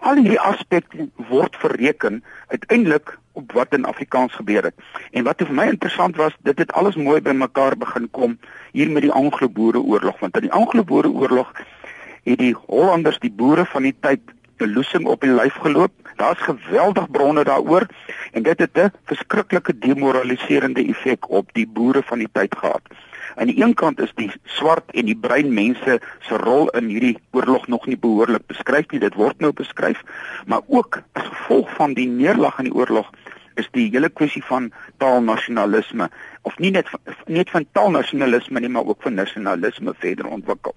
al 0.05 0.19
hierdie 0.21 0.39
aspekte 0.39 1.07
word 1.29 1.55
verreken 1.55 2.24
uiteindelik 2.47 3.17
op 3.35 3.51
wat 3.51 3.74
in 3.74 3.85
Afrikaans 3.85 4.33
gebeur 4.33 4.63
het. 4.63 4.75
En 5.12 5.24
wat 5.24 5.41
vir 5.41 5.55
my 5.55 5.67
interessant 5.71 6.15
was, 6.15 6.35
dit 6.47 6.57
het 6.62 6.71
alles 6.74 6.95
mooi 6.95 7.21
bymekaar 7.21 7.77
begin 7.77 8.07
kom 8.12 8.38
hier 8.71 8.91
met 8.91 9.03
die 9.03 9.12
Anglo-Boereoorlog, 9.12 10.19
want 10.19 10.38
in 10.38 10.47
die 10.47 10.53
Anglo-Boereoorlog 10.55 11.51
het 12.24 12.39
die 12.39 12.55
Hollanders 12.67 13.19
die 13.19 13.31
boere 13.31 13.65
van 13.65 13.88
die 13.89 13.95
tyd 14.00 14.21
beloesing 14.57 15.05
op 15.05 15.21
die 15.21 15.33
lyf 15.33 15.53
geloop. 15.53 15.91
Daar's 16.15 16.39
geweldig 16.39 17.09
bronne 17.12 17.43
daaroor 17.43 17.88
en 18.31 18.43
dit 18.43 18.59
het 18.59 18.77
'n 18.77 18.91
verskriklike 19.05 19.77
demoraliserende 19.77 20.88
effek 20.88 21.29
op 21.29 21.50
die 21.53 21.67
boere 21.67 22.03
van 22.03 22.19
die 22.19 22.29
tyd 22.31 22.55
gehad. 22.57 22.81
Aan 23.35 23.47
die 23.47 23.63
een 23.63 23.74
kant 23.74 24.00
is 24.00 24.12
die 24.15 24.31
swart 24.43 24.91
en 24.91 25.05
die 25.05 25.17
bruin 25.17 25.53
mense 25.53 26.00
se 26.19 26.38
rol 26.38 26.69
in 26.69 26.88
hierdie 26.88 27.17
oorlog 27.31 27.67
nog 27.67 27.85
nie 27.85 27.97
behoorlik 27.97 28.45
beskryf 28.47 28.91
nie. 28.91 29.00
Dit 29.00 29.13
word 29.13 29.39
nou 29.39 29.51
beskryf, 29.53 30.03
maar 30.45 30.62
ook 30.67 31.01
as 31.12 31.27
gevolg 31.27 31.74
van 31.75 31.93
die 31.93 32.07
neerlag 32.07 32.57
in 32.57 32.69
die 32.69 32.74
oorlog 32.74 33.12
is 33.55 33.67
die 33.71 33.89
hele 33.91 34.09
kwessie 34.09 34.43
van 34.43 34.71
taalnasionalisme 34.97 36.09
of 36.41 36.57
nie 36.57 36.71
net 36.71 36.89
net 37.25 37.50
van 37.50 37.67
taalnasionalisme 37.71 38.59
nie, 38.59 38.69
maar 38.69 38.85
ook 38.85 39.01
van 39.01 39.13
nasionalisme 39.13 39.93
verder 40.00 40.27
ontwikkel. 40.27 40.75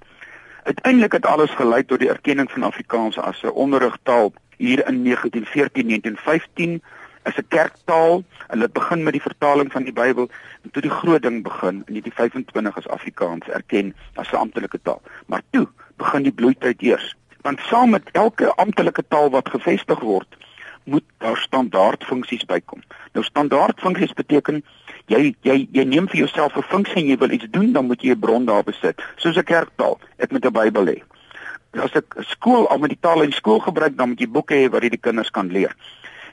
Uiteindelik 0.68 1.12
het 1.12 1.26
alles 1.26 1.50
gelei 1.50 1.84
tot 1.84 1.98
die 1.98 2.08
erkenning 2.08 2.50
van 2.50 2.62
Afrikaans 2.62 3.18
as 3.18 3.42
'n 3.42 3.56
onderrigtaal 3.64 4.32
hier 4.56 4.86
in 4.88 5.02
1914-1915 5.02 6.82
is 7.24 7.36
'n 7.36 7.48
kerktaal. 7.48 8.22
Hulle 8.46 8.68
begin 8.68 9.02
met 9.02 9.12
die 9.12 9.22
vertaling 9.22 9.72
van 9.72 9.82
die 9.82 9.92
Bybel 9.92 10.28
en 10.62 10.70
toe 10.70 10.82
die 10.82 10.90
groot 10.90 11.22
ding 11.22 11.42
begin 11.42 11.82
in 11.86 11.92
1925 11.92 12.76
as 12.76 12.88
Afrikaans 12.88 13.48
erken 13.48 13.94
as 14.14 14.30
'n 14.30 14.36
amptelike 14.36 14.78
taal. 14.82 15.02
Maar 15.26 15.42
toe 15.50 15.68
begin 15.96 16.22
die 16.22 16.32
bloeityd 16.32 16.82
eers. 16.82 17.16
Want 17.40 17.60
saam 17.60 17.90
met 17.90 18.08
elke 18.12 18.54
amptelike 18.54 19.04
taal 19.08 19.30
wat 19.30 19.48
gevestig 19.48 20.00
word, 20.00 20.36
moet 20.84 21.04
daar 21.18 21.36
standaardfunksies 21.36 22.44
bykom. 22.44 22.82
Nou 23.12 23.24
standaardfunksies 23.24 24.12
beteken 24.12 24.64
jy 25.08 25.34
jy 25.42 25.68
jy 25.72 25.84
neem 25.84 26.08
vir 26.08 26.24
jouself 26.24 26.56
'n 26.56 26.62
funksie 26.62 27.02
en 27.02 27.08
jy 27.08 27.16
wil 27.18 27.30
iets 27.30 27.50
doen, 27.50 27.72
dan 27.72 27.86
moet 27.86 28.02
jy 28.02 28.12
'n 28.12 28.20
bron 28.20 28.44
daar 28.44 28.64
besit. 28.64 29.02
Soos 29.16 29.36
'n 29.36 29.44
kerktaal, 29.44 29.98
ek 30.18 30.32
moet 30.32 30.44
'n 30.44 30.52
Bybel 30.52 30.86
hê. 30.86 31.02
As 31.72 31.92
ek 31.94 32.14
skool 32.20 32.68
al 32.68 32.78
met 32.78 32.90
die 32.90 33.00
taal 33.00 33.22
in 33.22 33.32
skool 33.32 33.60
gebruik, 33.60 33.96
dan 33.96 34.08
moet 34.08 34.20
jy 34.20 34.28
boeke 34.28 34.54
hê 34.54 34.70
wat 34.70 34.82
jy 34.82 34.88
die 34.88 35.06
kinders 35.06 35.30
kan 35.30 35.48
leer. 35.48 35.74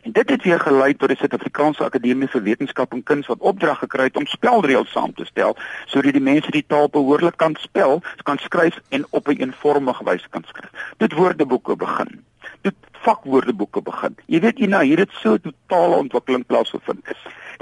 En 0.06 0.12
dit 0.12 0.30
het 0.30 0.44
weer 0.44 0.60
gelei 0.60 0.94
tot 0.94 1.10
die 1.10 1.18
Suid-Afrikaanse 1.18 1.84
Akademie 1.84 2.28
vir 2.28 2.44
Wetenskap 2.44 2.92
en 2.94 3.04
Kuns 3.04 3.28
wat 3.28 3.40
opdrag 3.40 3.80
gekry 3.80 4.04
het 4.04 4.18
om 4.18 4.28
spelreëls 4.30 4.92
saam 4.94 5.14
te 5.18 5.26
stel 5.26 5.56
sodat 5.86 6.14
die 6.14 6.22
mense 6.22 6.52
die 6.54 6.66
taal 6.68 6.92
behoorlik 6.94 7.40
kan 7.42 7.56
spel, 7.60 8.04
kan 8.24 8.38
skryf 8.38 8.78
en 8.90 9.06
op 9.10 9.28
'n 9.28 9.42
eenvormige 9.42 10.04
wyse 10.04 10.30
kan 10.30 10.44
skryf. 10.48 10.70
Dit 10.98 11.14
woordeboeke 11.14 11.76
begin. 11.76 12.22
Dit 12.62 12.76
vakwoordeboeke 12.92 13.82
begin. 13.82 14.16
Jy 14.26 14.40
weet 14.40 14.60
jy 14.60 14.68
nou 14.68 14.84
hier 14.84 15.00
het 15.00 15.12
so 15.22 15.38
totale 15.38 15.96
ontwikkeling 15.96 16.46
plaasgevind. 16.46 17.02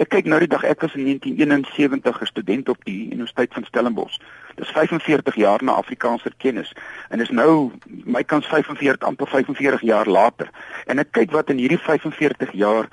Ek 0.01 0.09
kyk 0.09 0.25
nou 0.25 0.39
die 0.41 0.49
dag 0.49 0.63
ek 0.65 0.81
was 0.81 0.95
in 0.97 1.05
1971 1.05 2.21
'n 2.21 2.25
student 2.25 2.69
op 2.69 2.79
die 2.83 3.11
Universiteit 3.11 3.53
van 3.53 3.63
Stellenbosch. 3.63 4.17
Dis 4.55 4.71
45 4.73 5.35
jaar 5.35 5.63
na 5.63 5.71
Afrikaanse 5.71 6.31
kennis 6.37 6.73
en 7.09 7.21
is 7.21 7.29
nou 7.29 7.71
my 7.87 8.23
kans 8.23 8.47
45 8.47 9.05
amper 9.05 9.27
45 9.27 9.81
jaar 9.81 10.07
later. 10.07 10.49
En 10.85 10.99
ek 10.99 11.11
kyk 11.11 11.31
wat 11.31 11.49
in 11.49 11.57
hierdie 11.57 11.77
45 11.77 12.51
jaar 12.51 12.89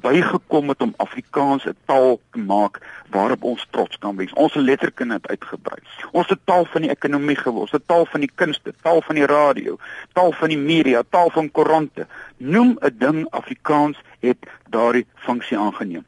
bygekom 0.00 0.68
het 0.68 0.82
om 0.82 0.94
Afrikaans 0.96 1.64
'n 1.64 1.76
taal 1.84 2.20
te 2.30 2.38
maak 2.38 2.80
waarop 3.10 3.42
ons 3.42 3.66
trots 3.70 3.98
kan 3.98 4.16
wees. 4.16 4.32
Ons 4.32 4.54
letterkunde 4.54 5.14
het 5.14 5.28
uitgebrei. 5.28 5.78
Ons 6.10 6.28
het 6.28 6.38
taal 6.44 6.64
van 6.64 6.80
die 6.80 6.90
ekonomie 6.90 7.36
geword, 7.36 7.60
ons 7.60 7.70
het 7.70 7.86
taal 7.86 8.06
van 8.06 8.20
die 8.20 8.30
kunste, 8.34 8.74
taal 8.82 9.02
van 9.02 9.14
die 9.14 9.26
radio, 9.26 9.78
taal 10.12 10.32
van 10.32 10.48
die 10.48 10.58
media, 10.58 11.02
taal 11.10 11.30
van 11.30 11.50
koerante. 11.50 12.06
Noem 12.36 12.76
'n 12.80 12.94
ding 12.98 13.26
Afrikaans 13.30 13.98
het 14.20 14.38
daardie 14.68 15.06
funksie 15.14 15.58
aangeneem. 15.58 16.04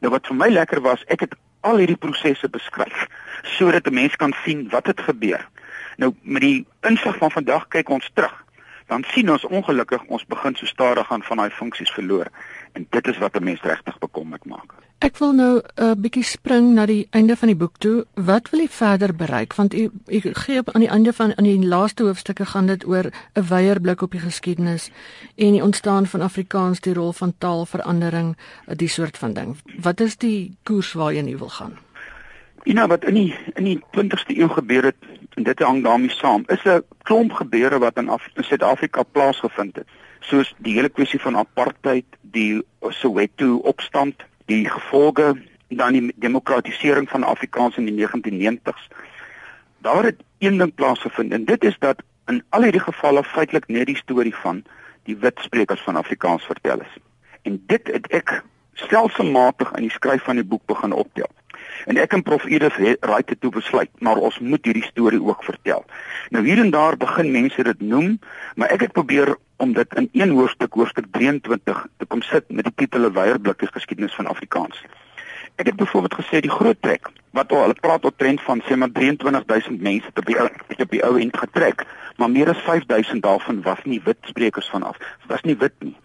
Nou 0.00 0.12
wat 0.12 0.26
vir 0.26 0.36
my 0.36 0.48
lekker 0.48 0.80
was, 0.80 1.04
ek 1.06 1.20
het 1.20 1.34
al 1.60 1.82
hierdie 1.82 2.00
prosesse 2.00 2.48
beskryf 2.48 3.06
sodat 3.56 3.86
'n 3.86 3.94
mens 3.94 4.16
kan 4.16 4.34
sien 4.44 4.68
wat 4.70 4.86
het 4.86 5.00
gebeur. 5.00 5.48
Nou 5.96 6.14
met 6.22 6.42
die 6.42 6.66
insig 6.80 7.16
van 7.16 7.30
vandag 7.30 7.68
kyk 7.68 7.88
ons 7.88 8.10
terug. 8.14 8.44
Dan 8.86 9.04
sien 9.08 9.30
ons 9.30 9.44
ongelukkig 9.44 10.02
ons 10.04 10.26
begin 10.26 10.54
so 10.54 10.66
stadig 10.66 11.06
gaan 11.06 11.22
van 11.22 11.36
daai 11.36 11.50
funksies 11.50 11.90
verloor 11.90 12.26
en 12.72 12.86
dit 12.90 13.06
is 13.06 13.18
wat 13.18 13.36
'n 13.36 13.44
mens 13.44 13.62
regtig 13.62 13.98
bekommerd 13.98 14.44
maak. 14.44 14.85
Ek 15.04 15.18
wil 15.20 15.32
nou 15.36 15.60
'n 15.60 15.84
uh, 15.84 15.92
bietjie 15.92 16.24
spring 16.24 16.72
na 16.74 16.86
die 16.86 17.06
einde 17.10 17.36
van 17.36 17.48
die 17.48 17.56
boek 17.56 17.76
toe. 17.78 18.06
Wat 18.14 18.48
wil 18.50 18.60
jy 18.60 18.68
verder 18.68 19.12
bereik? 19.14 19.54
Want 19.54 19.74
u 19.74 19.90
u 20.06 20.20
gee 20.20 20.60
aan 20.64 20.80
die 20.80 20.88
einde 20.88 21.12
van 21.12 21.36
aan 21.36 21.44
die 21.44 21.66
laaste 21.66 22.02
hoofstukke 22.02 22.46
gaan 22.46 22.66
dit 22.66 22.86
oor 22.86 23.04
'n 23.34 23.44
wyeer 23.48 23.80
blik 23.80 24.00
op 24.02 24.10
die 24.10 24.20
geskiedenis 24.20 24.90
en 25.36 25.52
die 25.52 25.62
ontstaan 25.62 26.06
van 26.06 26.20
Afrikaans, 26.20 26.80
die 26.80 26.94
rol 26.94 27.12
van 27.12 27.34
taalverandering, 27.38 28.36
die 28.76 28.88
soort 28.88 29.18
van 29.18 29.32
ding. 29.32 29.56
Wat 29.82 30.00
is 30.00 30.16
die 30.16 30.56
koers 30.62 30.92
waarheen 30.92 31.28
jy 31.28 31.36
wil 31.36 31.48
gaan? 31.48 31.78
Ina 32.64 32.86
wat 32.86 33.04
in 33.04 33.14
die 33.14 33.34
in 33.54 33.64
die 33.64 33.80
20ste 33.92 34.36
eeu 34.36 34.48
gebeur 34.48 34.84
het 34.84 34.96
en 35.34 35.42
dit 35.42 35.58
hang 35.58 35.82
daarmee 35.84 36.10
saam, 36.10 36.44
is 36.46 36.64
'n 36.64 36.82
klomp 37.02 37.32
gebeure 37.32 37.78
wat 37.78 37.96
in 37.96 38.10
Suid-Afrika 38.34 39.02
plaasgevind 39.02 39.76
het. 39.76 39.86
Soos 40.20 40.54
die 40.58 40.74
hele 40.74 40.88
kwessie 40.88 41.20
van 41.20 41.36
apartheid, 41.36 42.04
die 42.20 42.62
Soweto 42.88 43.56
opstand, 43.56 44.14
die 44.46 44.64
gevolge 44.70 45.34
dan 45.68 45.92
die 45.92 46.12
demokratisering 46.16 47.08
van 47.10 47.22
Afrikaans 47.22 47.76
in 47.76 47.84
die 47.84 48.06
1990s. 48.06 48.88
Daar 49.78 50.04
het 50.04 50.22
een 50.38 50.58
ding 50.58 50.74
plaasgevind 50.74 51.32
en 51.32 51.44
dit 51.44 51.64
is 51.64 51.76
dat 51.78 52.02
in 52.26 52.42
al 52.48 52.62
hierdie 52.62 52.80
gevalle 52.80 53.24
feitelik 53.24 53.68
net 53.68 53.86
die 53.86 53.96
storie 53.96 54.34
van 54.34 54.64
die 55.06 55.16
wit 55.16 55.38
sprekers 55.42 55.82
van 55.82 55.96
Afrikaans 55.96 56.44
vertel 56.44 56.80
is. 56.80 56.94
En 57.42 57.62
dit 57.66 57.86
het 57.86 58.06
ek 58.10 58.42
stelselmatig 58.74 59.72
in 59.78 59.86
die 59.86 59.94
skryf 59.94 60.22
van 60.22 60.40
die 60.40 60.44
boek 60.44 60.64
begin 60.66 60.92
optel. 60.92 61.30
En 61.84 61.96
ek 61.96 62.12
en 62.12 62.22
Prof 62.22 62.44
Edith 62.44 62.78
raai 63.00 63.22
dit 63.26 63.40
toe 63.40 63.50
besluit, 63.50 63.90
maar 64.00 64.16
ons 64.16 64.38
moet 64.38 64.64
hierdie 64.64 64.84
storie 64.84 65.22
ook 65.22 65.44
vertel. 65.44 65.84
Nou 66.30 66.44
hier 66.46 66.58
en 66.58 66.70
daar 66.70 66.96
begin 66.96 67.30
mense 67.30 67.62
dit 67.62 67.80
noem, 67.80 68.18
maar 68.54 68.72
ek 68.74 68.80
het 68.80 68.92
probeer 68.92 69.36
om 69.56 69.72
dit 69.72 69.94
in 69.94 70.08
een 70.12 70.30
hoofstuk, 70.30 70.74
hoofstuk 70.74 71.06
23 71.10 71.86
te 71.96 72.06
kom 72.06 72.22
sit 72.22 72.48
met 72.48 72.64
die 72.64 72.74
titel 72.74 73.08
'n 73.08 73.12
weierblikkie 73.12 73.68
geskiedenis 73.72 74.14
van 74.14 74.26
Afrikaans. 74.26 74.82
Ek 75.56 75.66
het 75.66 75.76
byvoorbeeld 75.76 76.14
gesê 76.20 76.40
die 76.40 76.50
groot 76.50 76.82
trek 76.82 77.08
wat 77.30 77.52
al 77.52 77.60
hulle 77.60 77.80
praat 77.80 78.04
op 78.04 78.18
trend 78.18 78.40
van 78.42 78.62
sê 78.64 78.76
maar 78.76 78.92
23000 78.92 79.80
mense 79.80 80.10
te 80.12 80.22
by 80.22 80.34
op 80.82 80.90
die 80.90 81.04
ou 81.04 81.20
end 81.20 81.36
getrek, 81.36 81.84
maar 82.16 82.30
meer 82.30 82.48
as 82.48 82.60
5000 82.64 83.22
daarvan 83.22 83.62
was 83.62 83.78
nie 83.84 84.00
wit 84.04 84.16
sprekers 84.20 84.68
van 84.68 84.82
af. 84.82 84.96
Was 85.26 85.42
nie 85.42 85.56
wit 85.56 85.72
nie. 85.78 85.96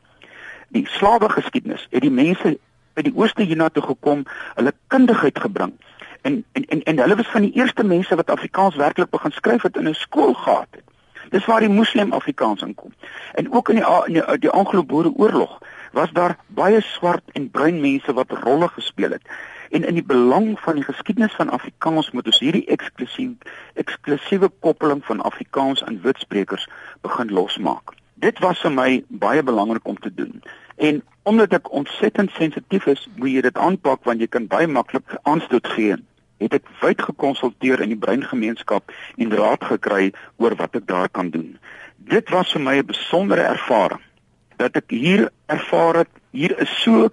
Die 0.67 0.87
slawe 0.87 1.29
geskiedenis 1.29 1.87
het 1.91 2.01
die 2.01 2.11
mense 2.11 2.57
by 2.93 3.01
die 3.01 3.15
ooste 3.15 3.43
hiernatoe 3.43 3.83
gekom, 3.83 4.23
hulle 4.55 4.73
kundigheid 4.87 5.39
gebring. 5.39 5.73
En 6.21 6.43
en 6.51 6.65
en, 6.65 6.83
en 6.83 6.99
hulle 6.99 7.15
was 7.15 7.27
van 7.33 7.41
die 7.41 7.53
eerste 7.53 7.83
mense 7.83 8.15
wat 8.15 8.29
Afrikaans 8.29 8.75
werklik 8.75 9.09
begin 9.09 9.31
skryf 9.31 9.61
het 9.61 9.77
in 9.77 9.89
'n 9.89 9.93
skool 9.93 10.33
gehad 10.33 10.67
het. 10.71 10.83
Dis 11.29 11.45
waar 11.45 11.59
die 11.59 11.69
moslim 11.69 12.11
Afrikaans 12.11 12.61
inkom. 12.61 12.93
En 13.33 13.53
ook 13.53 13.69
in 13.69 13.75
die 13.75 13.85
in 14.05 14.13
die, 14.13 14.39
die 14.39 14.49
Anglo-Boereoorlog 14.49 15.59
was 15.91 16.11
daar 16.11 16.37
baie 16.47 16.81
swart 16.81 17.23
en 17.31 17.49
bruin 17.49 17.81
mense 17.81 18.13
wat 18.13 18.31
rolle 18.31 18.67
gespeel 18.67 19.11
het. 19.11 19.21
En 19.69 19.83
in 19.83 19.93
die 19.93 20.03
belang 20.03 20.59
van 20.59 20.75
die 20.75 20.83
geskiedenis 20.83 21.33
van 21.33 21.49
Afrikaans 21.49 22.11
moet 22.11 22.25
ons 22.25 22.39
hierdie 22.39 22.65
eksklusief 22.65 23.31
eksklusiewe 23.73 24.51
koppeling 24.59 25.05
van 25.05 25.21
Afrikaans 25.21 25.83
aan 25.83 26.01
witsprekers 26.01 26.67
begin 27.01 27.31
losmaak. 27.31 28.00
Dit 28.21 28.39
was 28.39 28.59
vir 28.61 28.73
my 28.73 28.89
baie 29.09 29.43
belangrik 29.43 29.87
om 29.87 29.97
te 29.97 30.13
doen. 30.13 30.43
En 30.77 31.01
omdat 31.23 31.53
ek 31.57 31.71
ontsettend 31.73 32.31
sensitief 32.37 32.85
is, 32.85 33.07
moet 33.15 33.33
jy 33.33 33.41
dit 33.47 33.57
aanpak 33.57 34.05
want 34.05 34.21
jy 34.21 34.29
kan 34.29 34.47
baie 34.49 34.67
maklik 34.69 35.17
aanstoot 35.23 35.67
gee 35.75 35.97
het 36.41 36.55
ek 36.57 36.69
wyd 36.81 37.01
gekonsulteer 37.05 37.83
in 37.85 37.93
die 37.93 38.01
breingemeenskap 38.01 38.93
en 39.21 39.33
raad 39.37 39.65
gekry 39.69 40.11
oor 40.41 40.55
wat 40.57 40.77
ek 40.79 40.87
daar 40.89 41.09
kan 41.09 41.29
doen. 41.33 41.57
Dit 41.97 42.29
was 42.33 42.53
vir 42.53 42.61
my 42.61 42.75
'n 42.77 42.89
besondere 42.93 43.45
ervaring 43.45 44.01
dat 44.57 44.75
ek 44.75 44.89
hier 44.89 45.29
ervaar 45.45 46.01
het 46.05 46.09
hier 46.31 46.57
is 46.59 46.73
so 46.81 47.09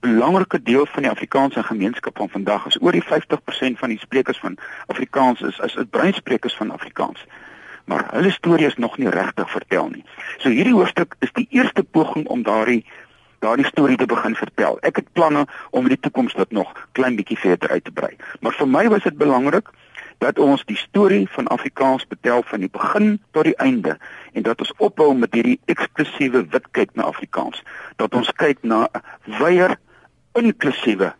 belangrike 0.00 0.62
deel 0.62 0.86
van 0.86 1.02
die 1.02 1.10
Afrikaanse 1.10 1.62
gemeenskap 1.62 2.16
van 2.16 2.28
vandag 2.28 2.66
is 2.66 2.80
oor 2.80 2.92
die 2.92 3.04
50% 3.04 3.78
van 3.80 3.88
die 3.88 3.98
sprekers 3.98 4.38
van 4.38 4.58
Afrikaans 4.86 5.40
is 5.40 5.58
is 5.58 5.74
dit 5.74 5.90
breinsprekers 5.90 6.56
van 6.56 6.70
Afrikaans. 6.70 7.24
Maar 7.84 8.06
hulle 8.10 8.30
storie 8.30 8.66
is 8.66 8.76
nog 8.76 8.98
nie 8.98 9.08
regtig 9.08 9.50
vertel 9.50 9.88
nie. 9.88 10.04
So 10.38 10.48
hierdie 10.48 10.74
hoofstuk 10.74 11.14
is 11.18 11.32
die 11.32 11.46
eerste 11.50 11.82
poging 11.82 12.26
om 12.26 12.42
daardie 12.42 12.84
daardie 13.44 13.66
storie 13.66 13.96
te 14.00 14.06
begin 14.08 14.34
vertel. 14.34 14.78
Ek 14.80 14.96
het 14.96 15.12
planne 15.12 15.44
om 15.70 15.88
die 15.88 16.00
toekoms 16.00 16.32
dit 16.34 16.52
nog 16.56 16.70
klein 16.96 17.16
bietjie 17.18 17.36
verder 17.36 17.70
uit 17.70 17.84
te 17.84 17.92
brei. 17.92 18.14
Maar 18.40 18.56
vir 18.56 18.68
my 18.68 18.84
was 18.88 19.04
dit 19.04 19.18
belangrik 19.20 19.68
dat 20.24 20.38
ons 20.38 20.64
die 20.64 20.78
storie 20.80 21.26
van 21.34 21.50
Afrikaans 21.52 22.06
vertel 22.08 22.42
van 22.48 22.64
die 22.64 22.70
begin 22.72 23.18
tot 23.36 23.44
die 23.44 23.56
einde 23.60 23.98
en 24.32 24.46
dat 24.46 24.64
ons 24.64 24.72
ophou 24.78 25.10
met 25.18 25.34
hierdie 25.36 25.58
eksklusiewe 25.68 26.46
wit 26.54 26.70
kyk 26.70 26.94
na 26.94 27.10
Afrikaans. 27.10 27.60
Dat 28.00 28.14
ons 28.14 28.32
kyk 28.32 28.62
na 28.62 28.88
'n 28.94 29.36
wyeer 29.42 29.76
inklusiewe 30.32 31.12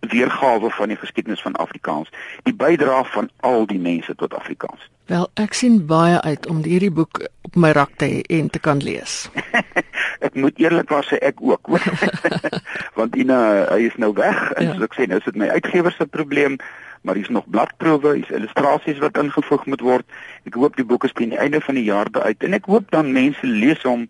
weergawe 0.00 0.70
van 0.70 0.88
die 0.88 0.96
geskiedenis 0.96 1.42
van 1.42 1.56
Afrikaans, 1.56 2.10
die 2.42 2.54
bydrae 2.54 3.04
van 3.04 3.30
al 3.40 3.66
die 3.66 3.78
mense 3.78 4.14
tot 4.14 4.34
Afrikaans. 4.34 4.88
Wel, 5.10 5.26
ek 5.42 5.56
sien 5.58 5.80
baie 5.90 6.20
uit 6.22 6.46
om 6.46 6.60
hierdie 6.62 6.92
boek 6.94 7.22
op 7.42 7.56
my 7.58 7.72
rak 7.74 7.96
te 7.98 8.06
hê 8.06 8.20
en 8.38 8.50
te 8.50 8.60
kan 8.62 8.78
lees. 8.78 9.24
ek 10.26 10.36
moet 10.38 10.58
eerlikwaar 10.62 11.06
sê 11.08 11.18
ek 11.18 11.42
ook. 11.42 11.72
Want 12.98 13.16
Ina, 13.18 13.40
hy 13.72 13.88
is 13.88 13.96
nou 13.98 14.12
weg 14.14 14.38
en 14.52 14.70
ja. 14.70 14.76
so 14.76 14.86
ek 14.86 14.94
sê 14.98 15.08
nou 15.10 15.18
is 15.18 15.26
dit 15.26 15.40
my 15.42 15.50
uitgewer 15.56 15.94
se 15.96 16.06
probleem, 16.06 16.60
maar 17.02 17.18
hier's 17.18 17.32
nog 17.32 17.48
bladproewe, 17.50 18.14
hier's 18.20 18.30
illustrasies 18.38 19.00
wat 19.02 19.18
ingevoeg 19.18 19.66
moet 19.66 19.82
word. 19.82 20.18
Ek 20.46 20.58
hoop 20.60 20.78
die 20.78 20.86
boek 20.86 21.08
is 21.08 21.16
teen 21.18 21.34
die 21.34 21.42
einde 21.42 21.62
van 21.64 21.80
die 21.80 21.88
jaar 21.88 22.12
uit 22.20 22.46
en 22.46 22.54
ek 22.54 22.70
hoop 22.70 22.90
dan 22.94 23.10
mense 23.16 23.46
lees 23.46 23.82
hom 23.88 24.06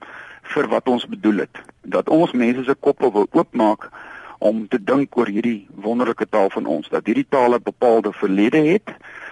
vir 0.53 0.69
wat 0.69 0.89
ons 0.91 1.07
bedoel 1.09 1.47
het. 1.47 1.65
Dat 1.89 2.11
ons 2.13 2.37
mense 2.37 2.67
se 2.67 2.77
koppe 2.77 3.09
wil 3.15 3.29
oopmaak 3.31 3.89
om 4.41 4.65
te 4.69 4.81
dink 4.81 5.17
oor 5.17 5.29
hierdie 5.29 5.69
wonderlike 5.85 6.27
taal 6.33 6.51
van 6.51 6.67
ons, 6.67 6.89
dat 6.89 7.07
hierdie 7.07 7.29
taal 7.29 7.55
'n 7.55 7.63
bepaalde 7.63 8.13
verlede 8.13 8.63
het 8.73 8.89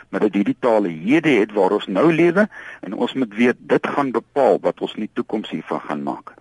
maar 0.08 0.20
dat 0.20 0.34
hierdie 0.34 0.56
tale 0.60 0.88
hede 0.88 1.28
het 1.28 1.52
waar 1.52 1.70
ons 1.76 1.86
nou 1.86 2.12
lewe 2.12 2.48
en 2.80 2.94
ons 2.94 3.12
moet 3.12 3.34
weet 3.34 3.56
dit 3.58 3.86
gaan 3.86 4.10
bepaal 4.10 4.58
wat 4.60 4.80
ons 4.80 4.94
in 4.96 5.06
die 5.06 5.14
toekoms 5.20 5.50
hiervan 5.50 5.80
gaan 5.80 6.02
maak. 6.02 6.34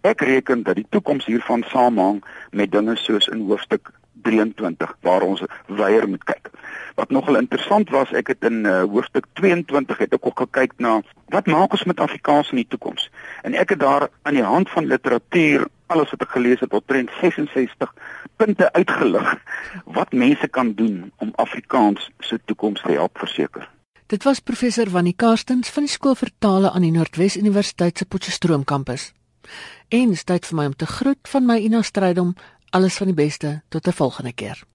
Ek 0.00 0.20
reken 0.24 0.62
dat 0.64 0.78
die 0.80 0.86
toekoms 0.88 1.26
hiervan 1.28 1.64
samehang 1.68 2.22
met 2.50 2.72
dinge 2.72 2.96
soos 2.96 3.28
in 3.28 3.44
hoofstuk 3.48 3.92
23 4.24 4.96
waar 5.04 5.24
ons 5.24 5.42
weier 5.66 6.08
moet 6.08 6.24
kyk. 6.24 6.50
Wat 6.96 7.12
nogal 7.12 7.36
interessant 7.40 7.90
was, 7.92 8.12
ek 8.12 8.32
het 8.32 8.44
in 8.44 8.64
uh, 8.68 8.82
hoofstuk 8.88 9.28
22 9.40 10.00
het 10.00 10.16
ek 10.16 10.26
ook 10.26 10.40
gekyk 10.44 10.76
na 10.76 11.00
wat 11.32 11.48
maak 11.48 11.76
ons 11.76 11.84
met 11.88 12.00
Afrikaans 12.00 12.50
in 12.52 12.62
die 12.62 12.68
toekoms. 12.68 13.08
En 13.44 13.56
ek 13.56 13.76
het 13.76 13.80
daar 13.80 14.08
aan 14.22 14.36
die 14.36 14.44
hand 14.44 14.72
van 14.72 14.88
literatuur 14.88 15.68
alles 15.90 16.10
wat 16.14 16.22
ek 16.26 16.34
gelees 16.36 16.62
het, 16.62 16.72
omtrent 16.72 17.10
66 17.20 17.92
punte 18.40 18.70
uitgelig 18.72 19.34
wat 19.84 20.12
mense 20.12 20.48
kan 20.48 20.72
doen 20.78 21.12
om 21.18 21.32
Afrikaans 21.42 22.10
se 22.18 22.40
toekoms 22.44 22.82
te 22.82 22.94
help 22.94 23.18
verseker. 23.18 23.68
Dit 24.10 24.24
was 24.26 24.40
professor 24.40 24.90
Wannie 24.90 25.14
Karstens 25.14 25.70
van 25.70 25.86
die 25.86 25.92
skool 25.92 26.16
vir 26.18 26.32
tale 26.38 26.70
aan 26.70 26.86
die 26.86 26.94
Noordwes 26.94 27.36
Universiteit 27.38 27.98
se 27.98 28.06
Potchefstroom 28.06 28.64
kampus. 28.64 29.12
En 29.88 30.10
dit 30.10 30.18
is 30.18 30.26
tyd 30.26 30.46
vir 30.46 30.58
my 30.58 30.66
om 30.70 30.74
te 30.74 30.86
groet 30.86 31.30
van 31.34 31.46
my 31.46 31.60
Ina 31.62 31.82
Strydom. 31.82 32.34
Alles 32.70 32.98
van 32.98 33.10
die 33.10 33.18
beste 33.18 33.62
tot 33.68 33.86
'n 33.86 33.98
volgende 34.02 34.32
keer. 34.32 34.70